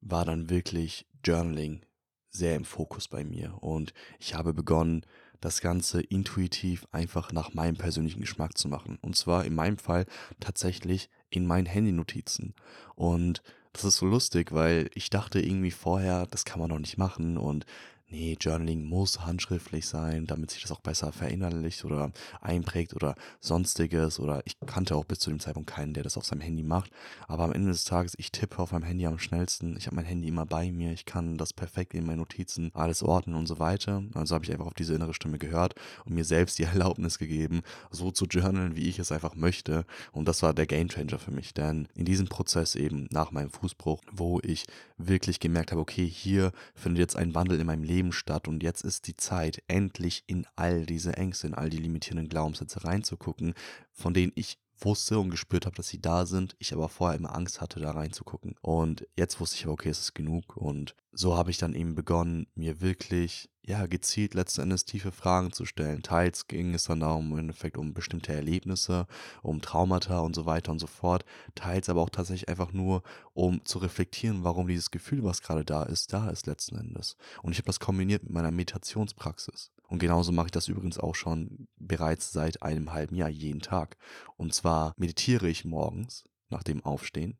war 0.00 0.24
dann 0.24 0.50
wirklich 0.50 1.06
Journaling 1.24 1.84
sehr 2.30 2.56
im 2.56 2.64
Fokus 2.64 3.08
bei 3.08 3.24
mir 3.24 3.56
und 3.62 3.94
ich 4.18 4.34
habe 4.34 4.52
begonnen, 4.52 5.06
das 5.40 5.60
Ganze 5.60 6.00
intuitiv 6.00 6.86
einfach 6.92 7.32
nach 7.32 7.54
meinem 7.54 7.76
persönlichen 7.76 8.20
Geschmack 8.20 8.56
zu 8.56 8.68
machen. 8.68 8.98
Und 9.02 9.16
zwar 9.16 9.44
in 9.44 9.54
meinem 9.54 9.78
Fall 9.78 10.06
tatsächlich 10.40 11.08
in 11.30 11.46
meinen 11.46 11.66
Handynotizen. 11.66 12.54
Und 12.94 13.42
das 13.72 13.84
ist 13.84 13.96
so 13.96 14.06
lustig, 14.06 14.52
weil 14.52 14.90
ich 14.94 15.10
dachte 15.10 15.40
irgendwie 15.40 15.70
vorher, 15.70 16.26
das 16.26 16.44
kann 16.44 16.60
man 16.60 16.70
doch 16.70 16.78
nicht 16.78 16.96
machen 16.96 17.36
und 17.36 17.66
nee, 18.08 18.36
Journaling 18.40 18.84
muss 18.84 19.26
handschriftlich 19.26 19.86
sein, 19.86 20.26
damit 20.26 20.50
sich 20.50 20.62
das 20.62 20.70
auch 20.70 20.80
besser 20.80 21.12
verinnerlicht 21.12 21.84
oder 21.84 22.12
einprägt 22.40 22.94
oder 22.94 23.14
sonstiges. 23.40 24.20
Oder 24.20 24.42
ich 24.44 24.56
kannte 24.66 24.94
auch 24.94 25.04
bis 25.04 25.18
zu 25.18 25.30
dem 25.30 25.40
Zeitpunkt 25.40 25.70
keinen, 25.70 25.94
der 25.94 26.04
das 26.04 26.16
auf 26.16 26.24
seinem 26.24 26.40
Handy 26.40 26.62
macht. 26.62 26.90
Aber 27.26 27.44
am 27.44 27.52
Ende 27.52 27.68
des 27.70 27.84
Tages, 27.84 28.14
ich 28.16 28.30
tippe 28.30 28.58
auf 28.58 28.72
meinem 28.72 28.84
Handy 28.84 29.06
am 29.06 29.18
schnellsten. 29.18 29.76
Ich 29.76 29.86
habe 29.86 29.96
mein 29.96 30.04
Handy 30.04 30.28
immer 30.28 30.46
bei 30.46 30.70
mir. 30.70 30.92
Ich 30.92 31.04
kann 31.04 31.36
das 31.36 31.52
perfekt 31.52 31.94
in 31.94 32.06
meinen 32.06 32.18
Notizen 32.18 32.70
alles 32.74 33.02
ordnen 33.02 33.34
und 33.34 33.46
so 33.46 33.58
weiter. 33.58 34.02
Also 34.14 34.34
habe 34.34 34.44
ich 34.44 34.52
einfach 34.52 34.66
auf 34.66 34.74
diese 34.74 34.94
innere 34.94 35.14
Stimme 35.14 35.38
gehört 35.38 35.74
und 36.04 36.14
mir 36.14 36.24
selbst 36.24 36.58
die 36.58 36.62
Erlaubnis 36.76 37.18
gegeben, 37.18 37.62
so 37.90 38.10
zu 38.10 38.26
journalen, 38.26 38.76
wie 38.76 38.88
ich 38.88 38.98
es 38.98 39.12
einfach 39.12 39.34
möchte. 39.34 39.84
Und 40.12 40.28
das 40.28 40.42
war 40.42 40.54
der 40.54 40.66
Gamechanger 40.66 41.18
für 41.18 41.32
mich. 41.32 41.54
Denn 41.54 41.88
in 41.94 42.04
diesem 42.04 42.28
Prozess 42.28 42.74
eben 42.76 43.08
nach 43.10 43.32
meinem 43.32 43.50
Fußbruch, 43.50 44.00
wo 44.12 44.40
ich 44.42 44.64
wirklich 44.96 45.40
gemerkt 45.40 45.72
habe, 45.72 45.80
okay, 45.80 46.06
hier 46.06 46.52
findet 46.74 47.00
jetzt 47.00 47.16
ein 47.16 47.34
Wandel 47.34 47.60
in 47.60 47.66
meinem 47.66 47.82
Leben 47.82 47.95
Leben 47.96 48.12
statt. 48.12 48.46
Und 48.46 48.62
jetzt 48.62 48.82
ist 48.82 49.06
die 49.06 49.16
Zeit, 49.16 49.62
endlich 49.68 50.24
in 50.26 50.46
all 50.54 50.86
diese 50.86 51.16
Ängste, 51.16 51.46
in 51.46 51.54
all 51.54 51.70
die 51.70 51.78
limitierenden 51.78 52.28
Glaubenssätze 52.28 52.84
reinzugucken, 52.84 53.54
von 53.92 54.12
denen 54.12 54.32
ich 54.34 54.58
wusste 54.78 55.18
und 55.18 55.30
gespürt 55.30 55.66
habe, 55.66 55.76
dass 55.76 55.88
sie 55.88 56.00
da 56.00 56.26
sind, 56.26 56.56
ich 56.58 56.72
aber 56.72 56.88
vorher 56.88 57.18
immer 57.18 57.34
Angst 57.34 57.60
hatte, 57.60 57.80
da 57.80 57.92
reinzugucken. 57.92 58.54
Und 58.60 59.06
jetzt 59.16 59.40
wusste 59.40 59.56
ich, 59.56 59.66
okay, 59.66 59.88
es 59.88 60.00
ist 60.00 60.14
genug. 60.14 60.56
Und 60.56 60.94
so 61.12 61.36
habe 61.36 61.50
ich 61.50 61.58
dann 61.58 61.74
eben 61.74 61.94
begonnen, 61.94 62.46
mir 62.54 62.80
wirklich, 62.80 63.48
ja, 63.64 63.86
gezielt 63.86 64.34
letzten 64.34 64.62
Endes 64.62 64.84
tiefe 64.84 65.12
Fragen 65.12 65.52
zu 65.52 65.64
stellen. 65.64 66.02
Teils 66.02 66.46
ging 66.46 66.74
es 66.74 66.84
dann 66.84 67.00
darum, 67.00 67.32
im 67.32 67.38
Endeffekt 67.38 67.78
um 67.78 67.94
bestimmte 67.94 68.32
Erlebnisse, 68.32 69.06
um 69.42 69.60
Traumata 69.60 70.20
und 70.20 70.36
so 70.36 70.46
weiter 70.46 70.72
und 70.72 70.78
so 70.78 70.86
fort. 70.86 71.24
Teils 71.54 71.88
aber 71.88 72.02
auch 72.02 72.10
tatsächlich 72.10 72.48
einfach 72.48 72.72
nur, 72.72 73.02
um 73.32 73.64
zu 73.64 73.78
reflektieren, 73.78 74.44
warum 74.44 74.68
dieses 74.68 74.90
Gefühl, 74.90 75.24
was 75.24 75.42
gerade 75.42 75.64
da 75.64 75.82
ist, 75.82 76.12
da 76.12 76.28
ist 76.28 76.46
letzten 76.46 76.76
Endes. 76.76 77.16
Und 77.42 77.52
ich 77.52 77.58
habe 77.58 77.66
das 77.66 77.80
kombiniert 77.80 78.22
mit 78.22 78.32
meiner 78.32 78.50
Meditationspraxis. 78.50 79.72
Und 79.88 80.00
genauso 80.00 80.32
mache 80.32 80.46
ich 80.46 80.52
das 80.52 80.68
übrigens 80.68 80.98
auch 80.98 81.14
schon 81.14 81.68
bereits 81.86 82.32
seit 82.32 82.62
einem 82.62 82.92
halben 82.92 83.16
Jahr 83.16 83.28
jeden 83.28 83.60
Tag. 83.60 83.96
Und 84.36 84.54
zwar 84.54 84.92
meditiere 84.96 85.48
ich 85.48 85.64
morgens 85.64 86.24
nach 86.48 86.62
dem 86.62 86.84
Aufstehen 86.84 87.38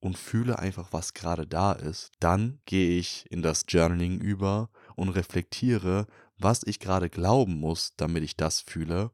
und 0.00 0.18
fühle 0.18 0.58
einfach, 0.58 0.92
was 0.92 1.14
gerade 1.14 1.46
da 1.46 1.72
ist. 1.72 2.12
Dann 2.20 2.60
gehe 2.66 2.98
ich 2.98 3.24
in 3.30 3.42
das 3.42 3.64
Journaling 3.68 4.20
über 4.20 4.68
und 4.96 5.08
reflektiere, 5.08 6.06
was 6.36 6.62
ich 6.64 6.78
gerade 6.78 7.08
glauben 7.08 7.58
muss, 7.58 7.94
damit 7.96 8.22
ich 8.22 8.36
das 8.36 8.60
fühle. 8.60 9.10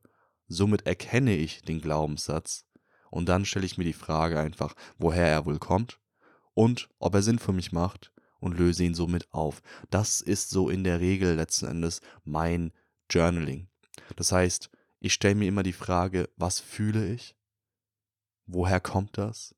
Somit 0.48 0.86
erkenne 0.86 1.36
ich 1.36 1.62
den 1.62 1.80
Glaubenssatz 1.80 2.64
und 3.10 3.28
dann 3.28 3.44
stelle 3.44 3.66
ich 3.66 3.78
mir 3.78 3.84
die 3.84 3.92
Frage 3.92 4.40
einfach, 4.40 4.74
woher 4.98 5.28
er 5.28 5.46
wohl 5.46 5.58
kommt 5.58 6.00
und 6.54 6.88
ob 6.98 7.14
er 7.14 7.22
Sinn 7.22 7.38
für 7.38 7.52
mich 7.52 7.72
macht 7.72 8.12
und 8.40 8.58
löse 8.58 8.84
ihn 8.84 8.94
somit 8.94 9.32
auf. 9.32 9.62
Das 9.90 10.20
ist 10.20 10.50
so 10.50 10.68
in 10.70 10.82
der 10.82 10.98
Regel 11.00 11.36
letzten 11.36 11.66
Endes 11.66 12.00
mein 12.24 12.72
Journaling. 13.08 13.69
Das 14.16 14.32
heißt, 14.32 14.70
ich 15.00 15.12
stelle 15.12 15.34
mir 15.34 15.48
immer 15.48 15.62
die 15.62 15.72
Frage, 15.72 16.28
was 16.36 16.60
fühle 16.60 17.12
ich? 17.12 17.36
Woher 18.46 18.80
kommt 18.80 19.16
das? 19.16 19.54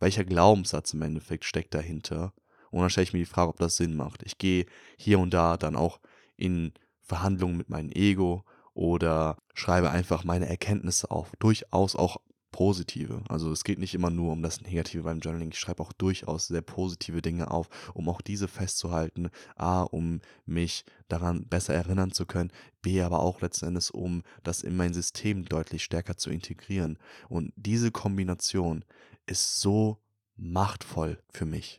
welcher 0.00 0.24
Glaubenssatz 0.24 0.94
im 0.94 1.02
Endeffekt 1.02 1.44
steckt 1.44 1.74
dahinter. 1.74 2.32
Und 2.70 2.80
dann 2.80 2.90
stelle 2.90 3.04
ich 3.04 3.12
mir 3.12 3.20
die 3.20 3.24
Frage, 3.24 3.50
ob 3.50 3.58
das 3.58 3.76
Sinn 3.76 3.96
macht. 3.96 4.22
Ich 4.24 4.38
gehe 4.38 4.66
hier 4.96 5.18
und 5.18 5.32
da 5.32 5.56
dann 5.56 5.76
auch 5.76 6.00
in 6.36 6.72
Verhandlungen 7.00 7.56
mit 7.56 7.70
meinem 7.70 7.90
Ego 7.90 8.44
oder 8.74 9.38
schreibe 9.54 9.90
einfach 9.90 10.24
meine 10.24 10.48
Erkenntnisse 10.48 11.10
auf. 11.10 11.32
Durchaus 11.38 11.96
auch 11.96 12.18
Positive. 12.58 13.22
Also 13.28 13.52
es 13.52 13.62
geht 13.62 13.78
nicht 13.78 13.94
immer 13.94 14.10
nur 14.10 14.32
um 14.32 14.42
das 14.42 14.62
Negative 14.62 15.04
beim 15.04 15.20
Journaling. 15.20 15.52
Ich 15.52 15.60
schreibe 15.60 15.80
auch 15.80 15.92
durchaus 15.92 16.48
sehr 16.48 16.60
positive 16.60 17.22
Dinge 17.22 17.52
auf, 17.52 17.68
um 17.94 18.08
auch 18.08 18.20
diese 18.20 18.48
festzuhalten. 18.48 19.30
A, 19.54 19.82
um 19.82 20.20
mich 20.44 20.84
daran 21.06 21.46
besser 21.46 21.74
erinnern 21.74 22.10
zu 22.10 22.26
können. 22.26 22.50
B, 22.82 23.00
aber 23.00 23.20
auch 23.20 23.42
letzten 23.42 23.66
Endes, 23.66 23.92
um 23.92 24.24
das 24.42 24.64
in 24.64 24.76
mein 24.76 24.92
System 24.92 25.44
deutlich 25.44 25.84
stärker 25.84 26.16
zu 26.16 26.30
integrieren. 26.30 26.98
Und 27.28 27.52
diese 27.54 27.92
Kombination 27.92 28.84
ist 29.26 29.60
so 29.60 29.98
machtvoll 30.34 31.22
für 31.30 31.46
mich. 31.46 31.78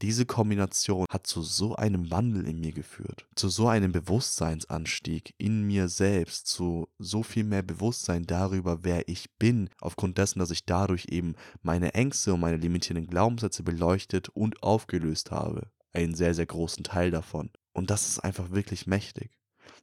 Diese 0.00 0.26
Kombination 0.26 1.06
hat 1.10 1.26
zu 1.26 1.42
so 1.42 1.74
einem 1.74 2.08
Wandel 2.12 2.46
in 2.46 2.60
mir 2.60 2.70
geführt, 2.70 3.26
zu 3.34 3.48
so 3.48 3.66
einem 3.66 3.90
Bewusstseinsanstieg 3.90 5.34
in 5.38 5.62
mir 5.62 5.88
selbst, 5.88 6.46
zu 6.46 6.88
so 6.98 7.24
viel 7.24 7.42
mehr 7.42 7.62
Bewusstsein 7.62 8.24
darüber, 8.24 8.84
wer 8.84 9.08
ich 9.08 9.28
bin, 9.40 9.70
aufgrund 9.80 10.16
dessen, 10.18 10.38
dass 10.38 10.52
ich 10.52 10.64
dadurch 10.64 11.06
eben 11.10 11.34
meine 11.62 11.94
Ängste 11.94 12.32
und 12.32 12.40
meine 12.40 12.58
limitierenden 12.58 13.10
Glaubenssätze 13.10 13.64
beleuchtet 13.64 14.28
und 14.28 14.62
aufgelöst 14.62 15.32
habe. 15.32 15.72
Einen 15.92 16.14
sehr, 16.14 16.34
sehr 16.34 16.46
großen 16.46 16.84
Teil 16.84 17.10
davon. 17.10 17.50
Und 17.72 17.90
das 17.90 18.06
ist 18.06 18.20
einfach 18.20 18.52
wirklich 18.52 18.86
mächtig. 18.86 19.32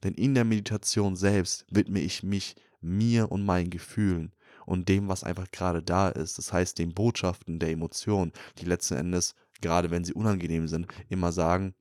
Denn 0.02 0.14
in 0.14 0.34
der 0.34 0.44
Meditation 0.44 1.14
selbst 1.14 1.66
widme 1.70 2.00
ich 2.00 2.22
mich 2.22 2.54
mir 2.80 3.30
und 3.30 3.44
meinen 3.44 3.68
Gefühlen 3.68 4.32
und 4.64 4.88
dem, 4.88 5.08
was 5.08 5.24
einfach 5.24 5.50
gerade 5.50 5.82
da 5.82 6.08
ist. 6.08 6.38
Das 6.38 6.52
heißt, 6.52 6.78
den 6.78 6.94
Botschaften 6.94 7.58
der 7.58 7.70
Emotionen, 7.70 8.32
die 8.58 8.64
letzten 8.64 8.94
Endes 8.94 9.34
gerade 9.60 9.90
wenn 9.90 10.04
sie 10.04 10.14
unangenehm 10.14 10.68
sind, 10.68 10.86
immer 11.08 11.32
sagen, 11.32 11.74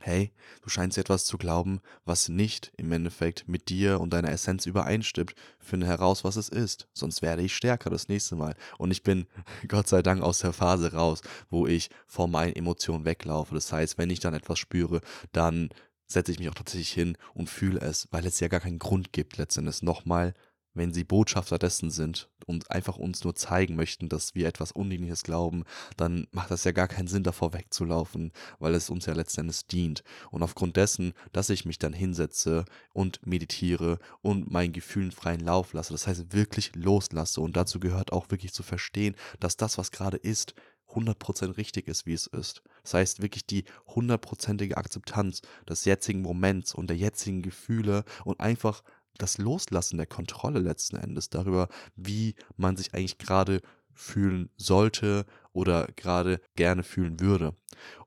hey, 0.00 0.32
du 0.62 0.68
scheinst 0.68 0.96
etwas 0.96 1.24
zu 1.24 1.38
glauben, 1.38 1.80
was 2.04 2.28
nicht 2.28 2.72
im 2.76 2.92
Endeffekt 2.92 3.48
mit 3.48 3.68
dir 3.68 4.00
und 4.00 4.12
deiner 4.12 4.30
Essenz 4.30 4.66
übereinstimmt. 4.66 5.34
Finde 5.58 5.86
heraus, 5.86 6.24
was 6.24 6.36
es 6.36 6.48
ist, 6.48 6.88
sonst 6.92 7.20
werde 7.22 7.42
ich 7.42 7.54
stärker 7.54 7.90
das 7.90 8.08
nächste 8.08 8.36
Mal. 8.36 8.54
Und 8.78 8.90
ich 8.90 9.02
bin 9.02 9.26
Gott 9.68 9.88
sei 9.88 10.02
Dank 10.02 10.22
aus 10.22 10.38
der 10.38 10.52
Phase 10.52 10.92
raus, 10.92 11.20
wo 11.50 11.66
ich 11.66 11.90
vor 12.06 12.28
meinen 12.28 12.54
Emotionen 12.54 13.04
weglaufe. 13.04 13.54
Das 13.54 13.72
heißt, 13.72 13.98
wenn 13.98 14.10
ich 14.10 14.20
dann 14.20 14.34
etwas 14.34 14.58
spüre, 14.58 15.00
dann 15.32 15.70
setze 16.06 16.32
ich 16.32 16.38
mich 16.38 16.48
auch 16.48 16.54
tatsächlich 16.54 16.92
hin 16.92 17.18
und 17.34 17.50
fühle 17.50 17.80
es, 17.80 18.08
weil 18.10 18.24
es 18.24 18.40
ja 18.40 18.48
gar 18.48 18.60
keinen 18.60 18.78
Grund 18.78 19.12
gibt, 19.12 19.36
letztendlich 19.36 19.82
nochmal 19.82 20.34
wenn 20.78 20.92
sie 20.92 21.04
Botschafter 21.04 21.58
dessen 21.58 21.90
sind 21.90 22.28
und 22.46 22.70
einfach 22.70 22.96
uns 22.96 23.24
nur 23.24 23.34
zeigen 23.34 23.76
möchten, 23.76 24.08
dass 24.08 24.34
wir 24.34 24.48
etwas 24.48 24.72
Undienliches 24.72 25.22
glauben, 25.22 25.64
dann 25.96 26.26
macht 26.30 26.50
das 26.50 26.64
ja 26.64 26.72
gar 26.72 26.88
keinen 26.88 27.08
Sinn, 27.08 27.22
davor 27.22 27.52
wegzulaufen, 27.52 28.32
weil 28.58 28.74
es 28.74 28.88
uns 28.88 29.06
ja 29.06 29.12
letztendlich 29.12 29.66
dient. 29.66 30.02
Und 30.30 30.42
aufgrund 30.42 30.76
dessen, 30.76 31.12
dass 31.32 31.50
ich 31.50 31.64
mich 31.64 31.78
dann 31.78 31.92
hinsetze 31.92 32.64
und 32.92 33.24
meditiere 33.26 33.98
und 34.22 34.50
meinen 34.50 34.72
Gefühlen 34.72 35.12
freien 35.12 35.40
Lauf 35.40 35.72
lasse, 35.72 35.92
das 35.92 36.06
heißt 36.06 36.32
wirklich 36.32 36.74
loslasse 36.74 37.40
und 37.40 37.56
dazu 37.56 37.80
gehört 37.80 38.12
auch 38.12 38.30
wirklich 38.30 38.52
zu 38.54 38.62
verstehen, 38.62 39.14
dass 39.40 39.56
das, 39.56 39.76
was 39.76 39.90
gerade 39.90 40.16
ist, 40.16 40.54
100% 40.94 41.56
richtig 41.56 41.86
ist, 41.88 42.06
wie 42.06 42.14
es 42.14 42.26
ist. 42.26 42.62
Das 42.82 42.94
heißt 42.94 43.22
wirklich 43.22 43.46
die 43.46 43.64
hundertprozentige 43.86 44.76
Akzeptanz 44.76 45.42
des 45.68 45.84
jetzigen 45.84 46.22
Moments 46.22 46.74
und 46.74 46.88
der 46.88 46.96
jetzigen 46.96 47.42
Gefühle 47.42 48.04
und 48.24 48.40
einfach 48.40 48.82
das 49.18 49.38
Loslassen 49.38 49.96
der 49.98 50.06
Kontrolle 50.06 50.60
letzten 50.60 50.96
Endes 50.96 51.28
darüber, 51.28 51.68
wie 51.96 52.34
man 52.56 52.76
sich 52.76 52.94
eigentlich 52.94 53.18
gerade 53.18 53.60
fühlen 53.92 54.48
sollte 54.56 55.26
oder 55.58 55.88
gerade 55.96 56.40
gerne 56.54 56.84
fühlen 56.84 57.18
würde. 57.18 57.52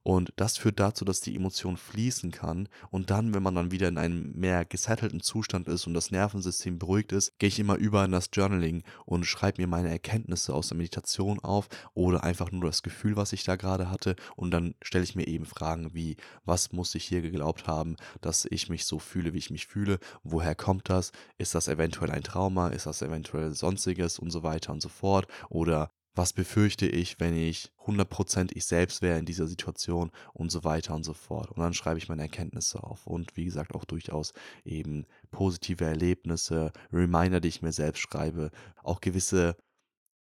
Und 0.03 0.31
das 0.38 0.58
führt 0.58 0.79
dazu, 0.79 1.03
dass 1.03 1.20
die 1.20 1.36
Emotion 1.36 1.75
fließen 1.75 2.31
kann. 2.31 2.70
Und 2.89 3.12
dann, 3.12 3.34
wenn 3.34 3.43
man 3.43 3.55
dann 3.55 3.72
wieder 3.72 3.89
in 3.89 3.98
einem 3.98 4.31
mehr 4.31 4.63
gesettelten 4.63 5.22
Zustand 5.22 5.67
ist 5.67 5.86
und 5.86 5.93
das 5.93 6.12
Nervensystem 6.12 6.79
beruhigt 6.79 7.12
ist, 7.12 7.38
gehe 7.39 7.50
ich 7.50 7.60
immer 7.60 7.75
über 7.75 8.03
in 8.05 8.12
das 8.12 8.29
Journaling 8.31 8.84
und 9.05 9.25
schreibe 9.25 9.62
mir 9.62 9.67
meine 9.67 9.89
Erkenntnisse 9.89 10.53
aus 10.53 10.70
der 10.70 10.77
Meditation 10.77 11.39
auf 11.39 11.67
oder 11.93 12.24
einfach 12.24 12.51
nur 12.51 12.63
das 12.63 12.84
Gefühl, 12.84 13.17
was 13.17 13.34
ich 13.34 13.43
da 13.43 13.58
gerade 13.58 13.91
hatte. 13.91 14.15
Und 14.38 14.51
dann 14.51 14.74
stelle 14.81 15.03
ich 15.03 15.15
mir 15.15 15.27
eben 15.27 15.46
Fragen 15.46 15.93
wie, 15.93 16.15
was 16.46 16.72
muss 16.72 16.96
ich 16.96 17.03
hier 17.03 17.22
geglaubt 17.22 17.67
haben, 17.67 17.98
dass 18.22 18.48
ich 18.50 18.70
mich 18.70 18.86
so 18.86 18.98
fühle, 18.98 19.34
wie 19.34 19.39
ich 19.39 19.51
mich 19.51 19.67
fühle? 19.67 20.00
Woher 20.24 20.55
kommt 20.55 20.89
das? 20.89 21.12
Ist 21.37 21.53
das 21.53 21.68
eventuell 21.68 22.11
ein 22.11 22.24
Trauma? 22.24 22.70
Ist 22.70 22.85
das 22.85 23.01
eventuell 23.01 23.53
sonstiges 23.53 24.20
und 24.20 24.31
so 24.31 24.42
weiter 24.42 24.72
und 24.72 24.81
so 24.81 24.90
fort? 24.90 25.27
Oder 25.50 25.92
was 26.14 26.34
befürchte 26.34 26.88
ich, 26.88 27.20
wenn 27.20 27.36
ich 27.36 27.72
100% 27.86 28.52
ich 28.54 28.66
selbst 28.66 29.02
wäre 29.02 29.18
in 29.18 29.26
dieser 29.26 29.48
Situation 29.48 30.12
und 30.34 30.52
so 30.52 30.64
weiter 30.64 30.94
und 30.94 31.04
so 31.04 31.14
fort. 31.14 31.50
Und 31.52 31.60
dann 31.60 31.74
schreibe 31.74 32.00
ich 32.00 32.10
meine 32.10 32.24
Erkenntnisse 32.24 32.84
auf 32.84 33.08
und 33.08 33.36
wie 33.38 33.46
gesagt 33.46 33.74
auch 33.74 33.86
durchaus 33.86 34.34
eben 34.66 35.06
positive 35.32 35.86
Erlebnisse, 35.86 36.74
Reminder, 36.92 37.40
die 37.40 37.48
ich 37.48 37.62
mir 37.62 37.72
selbst 37.72 38.02
schreibe, 38.02 38.52
auch 38.84 39.00
gewisse 39.00 39.56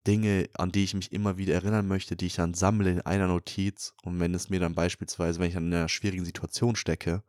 Dinge, 0.07 0.49
an 0.55 0.73
die 0.73 0.85
ich 0.85 0.95
mich 0.95 1.13
immer 1.13 1.37
wieder 1.37 1.55
erinnern 1.55 1.87
möchte, 1.87 2.17
die 2.17 2.27
ich 2.27 2.37
dann 2.37 2.55
sammle 2.55 2.91
in 2.91 3.01
einer 3.03 3.27
Notiz 3.27 3.95
und 4.03 4.19
wenn 4.21 4.35
es 4.35 4.49
mir 4.49 4.61
dann 4.61 4.75
beispielsweise, 4.75 5.41
wenn 5.41 5.49
ich 5.49 5.55
dann 5.55 5.67
in 5.67 5.75
einer 5.75 5.89
schwierigen 5.89 6.25
Situation 6.25 6.77
stecke, 6.77 7.23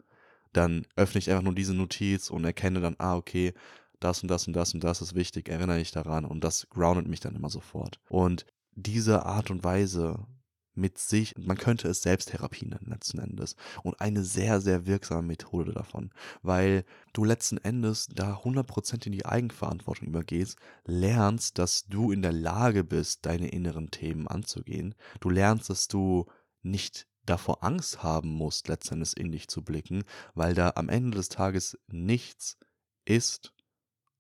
dann 0.54 0.86
öffne 0.96 1.20
ich 1.20 1.30
einfach 1.30 1.44
nur 1.44 1.56
diese 1.56 1.74
Notiz 1.74 2.30
und 2.30 2.46
erkenne 2.46 2.82
dann, 2.82 2.96
ah, 3.00 3.16
okay, 3.16 3.54
das 4.04 4.22
und 4.22 4.30
das 4.30 4.48
und 4.48 4.54
das 4.54 4.74
und 4.74 4.84
das 4.84 5.02
ist 5.02 5.16
wichtig, 5.16 5.50
erinnere 5.50 5.80
ich 5.80 5.92
daran 5.92 6.26
und 6.26 6.44
das 6.44 6.68
groundet 6.70 7.08
mich 7.08 7.20
dann 7.20 7.36
immer 7.36 7.50
sofort. 7.50 8.00
Und 8.10 8.46
diese 8.74 9.26
Art 9.26 9.52
und 9.52 9.64
Weise 9.64 10.26
mit 10.74 10.98
sich, 10.98 11.34
man 11.38 11.58
könnte 11.58 11.88
es 11.90 12.02
Selbsttherapie 12.02 12.66
nennen 12.66 12.88
letzten 12.88 13.20
Endes 13.20 13.56
und 13.84 14.00
eine 14.00 14.24
sehr, 14.24 14.62
sehr 14.62 14.86
wirksame 14.86 15.28
Methode 15.28 15.74
davon, 15.74 16.12
weil 16.42 16.86
du 17.14 17.26
letzten 17.26 17.58
Endes 17.58 18.08
da 18.08 18.36
100% 18.38 19.06
in 19.06 19.12
die 19.12 19.26
Eigenverantwortung 19.26 20.08
übergehst, 20.08 20.58
lernst, 20.86 21.58
dass 21.58 21.86
du 21.88 22.12
in 22.12 22.22
der 22.22 22.32
Lage 22.32 22.84
bist, 22.84 23.26
deine 23.26 23.50
inneren 23.50 23.92
Themen 23.92 24.28
anzugehen, 24.28 24.96
du 25.20 25.30
lernst, 25.30 25.70
dass 25.70 25.88
du 25.88 26.26
nicht 26.62 27.08
davor 27.26 27.64
Angst 27.64 28.02
haben 28.02 28.30
musst, 28.30 28.68
letztendlich 28.68 29.18
in 29.18 29.32
dich 29.32 29.48
zu 29.48 29.64
blicken, 29.64 30.04
weil 30.34 30.54
da 30.54 30.74
am 30.76 30.90
Ende 30.90 31.18
des 31.18 31.30
Tages 31.30 31.78
nichts 31.88 32.58
ist, 33.06 33.54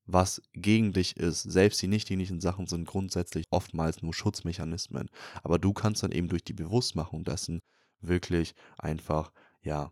was 0.05 0.41
gegen 0.53 0.93
dich 0.93 1.17
ist. 1.17 1.43
Selbst 1.43 1.81
die 1.81 1.87
nichtdienlichen 1.87 2.41
Sachen 2.41 2.67
sind 2.67 2.87
grundsätzlich 2.87 3.45
oftmals 3.49 4.01
nur 4.01 4.13
Schutzmechanismen. 4.13 5.09
Aber 5.43 5.59
du 5.59 5.73
kannst 5.73 6.03
dann 6.03 6.11
eben 6.11 6.27
durch 6.27 6.43
die 6.43 6.53
Bewusstmachung 6.53 7.23
dessen 7.23 7.61
wirklich 8.01 8.55
einfach, 8.77 9.31
ja, 9.61 9.91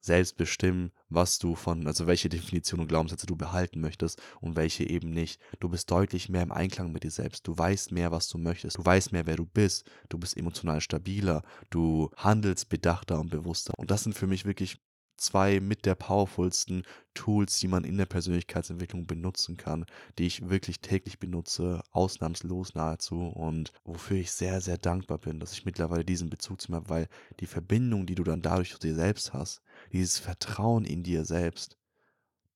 selbst 0.00 0.36
bestimmen, 0.36 0.92
was 1.08 1.38
du 1.38 1.54
von, 1.54 1.86
also 1.86 2.06
welche 2.06 2.28
Definition 2.28 2.80
und 2.80 2.88
Glaubenssätze 2.88 3.26
du 3.26 3.36
behalten 3.36 3.80
möchtest 3.80 4.22
und 4.40 4.56
welche 4.56 4.88
eben 4.88 5.10
nicht. 5.10 5.40
Du 5.60 5.68
bist 5.68 5.90
deutlich 5.90 6.28
mehr 6.28 6.42
im 6.42 6.52
Einklang 6.52 6.92
mit 6.92 7.02
dir 7.02 7.10
selbst. 7.10 7.46
Du 7.46 7.56
weißt 7.56 7.92
mehr, 7.92 8.12
was 8.12 8.28
du 8.28 8.38
möchtest. 8.38 8.78
Du 8.78 8.84
weißt 8.84 9.12
mehr, 9.12 9.26
wer 9.26 9.36
du 9.36 9.44
bist. 9.44 9.90
Du 10.08 10.18
bist 10.18 10.36
emotional 10.36 10.80
stabiler. 10.80 11.42
Du 11.70 12.10
handelst 12.16 12.68
bedachter 12.68 13.18
und 13.18 13.30
bewusster. 13.30 13.74
Und 13.76 13.90
das 13.90 14.04
sind 14.04 14.14
für 14.14 14.26
mich 14.26 14.44
wirklich 14.44 14.78
zwei 15.18 15.60
mit 15.60 15.84
der 15.84 15.94
powerfulsten 15.94 16.84
Tools, 17.14 17.58
die 17.58 17.68
man 17.68 17.84
in 17.84 17.98
der 17.98 18.06
Persönlichkeitsentwicklung 18.06 19.06
benutzen 19.06 19.56
kann, 19.56 19.84
die 20.18 20.26
ich 20.26 20.48
wirklich 20.48 20.80
täglich 20.80 21.18
benutze, 21.18 21.82
ausnahmslos 21.90 22.74
nahezu 22.74 23.20
und 23.26 23.72
wofür 23.84 24.16
ich 24.16 24.30
sehr, 24.30 24.60
sehr 24.60 24.78
dankbar 24.78 25.18
bin, 25.18 25.40
dass 25.40 25.52
ich 25.52 25.64
mittlerweile 25.64 26.04
diesen 26.04 26.30
Bezug 26.30 26.60
zu 26.60 26.70
mir 26.70 26.76
habe, 26.76 26.88
weil 26.88 27.08
die 27.40 27.46
Verbindung, 27.46 28.06
die 28.06 28.14
du 28.14 28.24
dann 28.24 28.42
dadurch 28.42 28.72
zu 28.72 28.78
dir 28.78 28.94
selbst 28.94 29.32
hast, 29.32 29.62
dieses 29.92 30.18
Vertrauen 30.18 30.84
in 30.84 31.02
dir 31.02 31.24
selbst, 31.24 31.76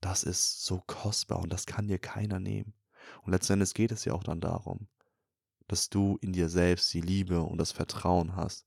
das 0.00 0.22
ist 0.22 0.64
so 0.64 0.82
kostbar 0.86 1.40
und 1.40 1.52
das 1.52 1.66
kann 1.66 1.88
dir 1.88 1.98
keiner 1.98 2.40
nehmen. 2.40 2.74
Und 3.22 3.32
letztendlich 3.32 3.74
geht 3.74 3.92
es 3.92 4.04
ja 4.04 4.12
auch 4.12 4.24
dann 4.24 4.40
darum, 4.40 4.88
dass 5.68 5.88
du 5.88 6.18
in 6.20 6.32
dir 6.32 6.48
selbst 6.48 6.92
die 6.92 7.00
Liebe 7.00 7.40
und 7.42 7.58
das 7.58 7.72
Vertrauen 7.72 8.36
hast 8.36 8.66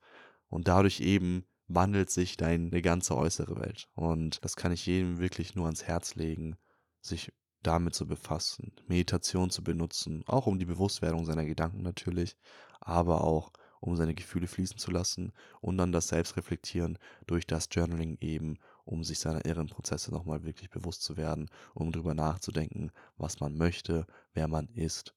und 0.50 0.68
dadurch 0.68 1.02
eben 1.02 1.46
wandelt 1.68 2.10
sich 2.10 2.38
deine 2.38 2.82
ganze 2.82 3.16
äußere 3.16 3.60
Welt. 3.60 3.90
Und 3.96 4.44
das 4.44 4.56
kann 4.56 4.72
ich 4.72 4.86
jedem 4.86 5.20
wirklich 5.20 5.56
nur 5.56 5.66
ans 5.66 5.84
Herz 5.84 6.16
legen, 6.16 6.58
sich 7.02 7.32
damit 7.64 7.96
zu 7.96 8.08
befassen, 8.08 8.74
Meditation 8.88 9.50
zu 9.50 9.64
benutzen, 9.64 10.24
auch 10.28 10.46
um 10.46 10.60
die 10.60 10.66
Bewusstwerdung 10.66 11.26
seiner 11.26 11.46
Gedanken 11.46 11.82
natürlich, 11.82 12.38
aber 12.80 13.24
auch 13.24 13.52
um 13.80 13.96
seine 13.96 14.16
Gefühle 14.16 14.48
fließen 14.48 14.78
zu 14.78 14.92
lassen 14.92 15.32
und 15.62 15.78
dann 15.78 15.92
das 15.92 16.08
Selbstreflektieren 16.10 16.98
durch 17.28 17.48
das 17.48 17.68
Journaling 17.72 18.18
eben, 18.22 18.58
um 18.84 19.04
sich 19.04 19.20
seiner 19.20 19.46
inneren 19.46 19.68
Prozesse 19.68 20.12
nochmal 20.12 20.44
wirklich 20.44 20.70
bewusst 20.70 21.04
zu 21.04 21.18
werden, 21.18 21.50
um 21.74 21.92
darüber 21.92 22.14
nachzudenken, 22.14 22.92
was 23.18 23.40
man 23.40 23.56
möchte, 23.58 24.06
wer 24.34 24.48
man 24.48 24.68
ist. 24.70 25.16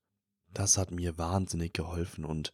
Das 0.53 0.79
hat 0.79 0.91
mir 0.91 1.19
wahnsinnig 1.19 1.75
geholfen 1.75 2.25
und 2.25 2.53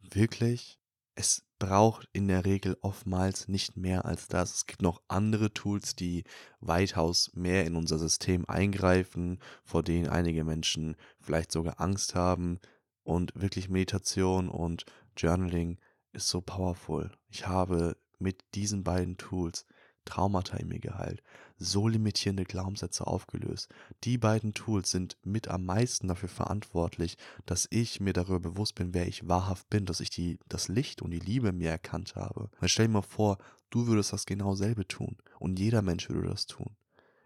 wirklich 0.00 0.80
es 1.16 1.46
braucht 1.58 2.08
in 2.12 2.28
der 2.28 2.44
Regel 2.44 2.76
oftmals 2.82 3.48
nicht 3.48 3.76
mehr 3.76 4.04
als 4.04 4.28
das. 4.28 4.54
Es 4.54 4.66
gibt 4.66 4.82
noch 4.82 5.00
andere 5.08 5.52
Tools, 5.52 5.96
die 5.96 6.24
weitaus 6.60 7.30
mehr 7.34 7.64
in 7.64 7.74
unser 7.74 7.98
System 7.98 8.44
eingreifen, 8.46 9.40
vor 9.64 9.82
denen 9.82 10.08
einige 10.08 10.44
Menschen 10.44 10.94
vielleicht 11.18 11.50
sogar 11.50 11.80
Angst 11.80 12.14
haben. 12.14 12.60
Und 13.02 13.32
wirklich 13.34 13.70
Meditation 13.70 14.50
und 14.50 14.84
Journaling 15.16 15.78
ist 16.12 16.28
so 16.28 16.42
powerful. 16.42 17.10
Ich 17.28 17.46
habe 17.46 17.96
mit 18.18 18.44
diesen 18.54 18.84
beiden 18.84 19.16
Tools 19.16 19.64
Traumata 20.04 20.58
in 20.58 20.68
mir 20.68 20.80
geheilt, 20.80 21.22
so 21.58 21.88
limitierende 21.88 22.44
Glaubenssätze 22.44 23.06
aufgelöst. 23.06 23.68
Die 24.04 24.18
beiden 24.18 24.54
Tools 24.54 24.90
sind 24.90 25.16
mit 25.22 25.48
am 25.48 25.64
meisten 25.64 26.08
dafür 26.08 26.28
verantwortlich, 26.28 27.16
dass 27.46 27.66
ich 27.70 28.00
mir 28.00 28.12
darüber 28.12 28.40
bewusst 28.40 28.74
bin, 28.74 28.94
wer 28.94 29.06
ich 29.06 29.28
wahrhaft 29.28 29.68
bin, 29.70 29.86
dass 29.86 30.00
ich 30.00 30.10
die, 30.10 30.38
das 30.48 30.68
Licht 30.68 31.02
und 31.02 31.10
die 31.10 31.18
Liebe 31.18 31.52
mir 31.52 31.70
erkannt 31.70 32.16
habe. 32.16 32.50
Und 32.60 32.68
stell 32.68 32.86
dir 32.86 32.92
mal 32.92 33.02
vor, 33.02 33.38
du 33.70 33.86
würdest 33.86 34.12
das 34.12 34.26
genau 34.26 34.54
selbe 34.54 34.86
tun 34.86 35.16
und 35.38 35.58
jeder 35.58 35.82
Mensch 35.82 36.08
würde 36.08 36.28
das 36.28 36.46
tun. 36.46 36.76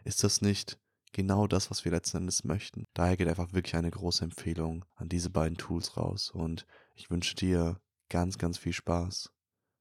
Ist 0.05 0.25
das 0.25 0.41
nicht 0.41 0.79
genau 1.13 1.47
das, 1.47 1.71
was 1.71 1.85
wir 1.85 1.93
letzten 1.93 2.19
Endes 2.19 2.45
möchten? 2.45 2.85
Daher 2.95 3.17
geht 3.17 3.29
einfach 3.29 3.53
wirklich 3.53 3.77
eine 3.77 3.91
große 3.91 4.25
Empfehlung 4.25 4.85
an 4.95 5.09
diese 5.09 5.31
beiden 5.31 5.59
Tools 5.59 5.97
raus 5.97 6.31
und 6.31 6.67
ich 6.95 7.11
wünsche 7.11 7.35
dir 7.35 7.81
ganz, 8.09 8.39
ganz 8.39 8.59
viel 8.59 8.73
Spaß 8.73 9.31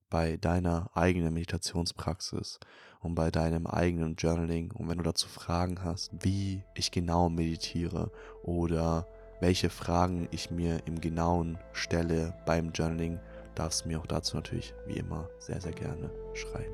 bei 0.09 0.37
deiner 0.37 0.89
eigenen 0.93 1.33
Meditationspraxis 1.33 2.59
und 2.99 3.15
bei 3.15 3.31
deinem 3.31 3.67
eigenen 3.67 4.15
Journaling. 4.15 4.71
Und 4.71 4.89
wenn 4.89 4.97
du 4.97 5.03
dazu 5.03 5.27
Fragen 5.27 5.83
hast, 5.83 6.11
wie 6.21 6.63
ich 6.75 6.91
genau 6.91 7.29
meditiere 7.29 8.11
oder 8.43 9.07
welche 9.39 9.69
Fragen 9.69 10.27
ich 10.31 10.51
mir 10.51 10.81
im 10.85 10.99
Genauen 10.99 11.57
stelle 11.71 12.33
beim 12.45 12.71
Journaling, 12.71 13.19
darfst 13.55 13.85
du 13.85 13.89
mir 13.89 13.99
auch 13.99 14.07
dazu 14.07 14.35
natürlich 14.35 14.73
wie 14.85 14.97
immer 14.97 15.29
sehr, 15.39 15.61
sehr 15.61 15.73
gerne 15.73 16.11
schreiben. 16.33 16.73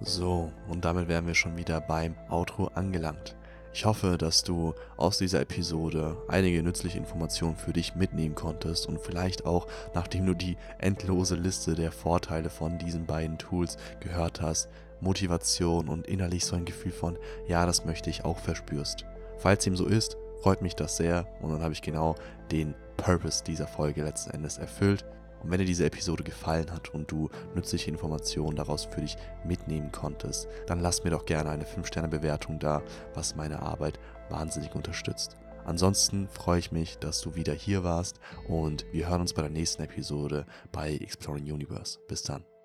So, 0.00 0.52
und 0.68 0.84
damit 0.84 1.08
wären 1.08 1.26
wir 1.26 1.34
schon 1.34 1.56
wieder 1.56 1.80
beim 1.80 2.14
Outro 2.28 2.66
angelangt. 2.74 3.34
Ich 3.76 3.84
hoffe, 3.84 4.16
dass 4.16 4.42
du 4.42 4.72
aus 4.96 5.18
dieser 5.18 5.42
Episode 5.42 6.16
einige 6.28 6.62
nützliche 6.62 6.96
Informationen 6.96 7.56
für 7.56 7.74
dich 7.74 7.94
mitnehmen 7.94 8.34
konntest 8.34 8.86
und 8.86 8.98
vielleicht 8.98 9.44
auch, 9.44 9.66
nachdem 9.92 10.24
du 10.24 10.32
die 10.32 10.56
endlose 10.78 11.34
Liste 11.34 11.74
der 11.74 11.92
Vorteile 11.92 12.48
von 12.48 12.78
diesen 12.78 13.04
beiden 13.04 13.36
Tools 13.36 13.76
gehört 14.00 14.40
hast, 14.40 14.70
Motivation 15.02 15.90
und 15.90 16.06
innerlich 16.06 16.46
so 16.46 16.56
ein 16.56 16.64
Gefühl 16.64 16.90
von, 16.90 17.18
ja, 17.48 17.66
das 17.66 17.84
möchte 17.84 18.08
ich 18.08 18.24
auch 18.24 18.38
verspürst. 18.38 19.04
Falls 19.36 19.64
dem 19.64 19.76
so 19.76 19.84
ist, 19.84 20.16
freut 20.40 20.62
mich 20.62 20.74
das 20.74 20.96
sehr 20.96 21.26
und 21.42 21.52
dann 21.52 21.60
habe 21.60 21.74
ich 21.74 21.82
genau 21.82 22.14
den 22.50 22.74
Purpose 22.96 23.44
dieser 23.44 23.66
Folge 23.66 24.04
letzten 24.04 24.30
Endes 24.30 24.56
erfüllt. 24.56 25.04
Und 25.46 25.52
wenn 25.52 25.60
dir 25.60 25.64
diese 25.64 25.86
Episode 25.86 26.24
gefallen 26.24 26.72
hat 26.72 26.92
und 26.92 27.08
du 27.08 27.30
nützliche 27.54 27.88
Informationen 27.88 28.56
daraus 28.56 28.84
für 28.84 29.00
dich 29.00 29.16
mitnehmen 29.44 29.92
konntest, 29.92 30.48
dann 30.66 30.80
lass 30.80 31.04
mir 31.04 31.10
doch 31.10 31.24
gerne 31.24 31.50
eine 31.50 31.62
5-Sterne-Bewertung 31.62 32.58
da, 32.58 32.82
was 33.14 33.36
meine 33.36 33.62
Arbeit 33.62 34.00
wahnsinnig 34.28 34.74
unterstützt. 34.74 35.36
Ansonsten 35.64 36.26
freue 36.26 36.58
ich 36.58 36.72
mich, 36.72 36.98
dass 36.98 37.20
du 37.20 37.36
wieder 37.36 37.52
hier 37.52 37.84
warst 37.84 38.18
und 38.48 38.86
wir 38.90 39.08
hören 39.08 39.20
uns 39.20 39.34
bei 39.34 39.42
der 39.42 39.52
nächsten 39.52 39.84
Episode 39.84 40.46
bei 40.72 40.96
Exploring 40.96 41.44
Universe. 41.44 42.00
Bis 42.08 42.24
dann. 42.24 42.55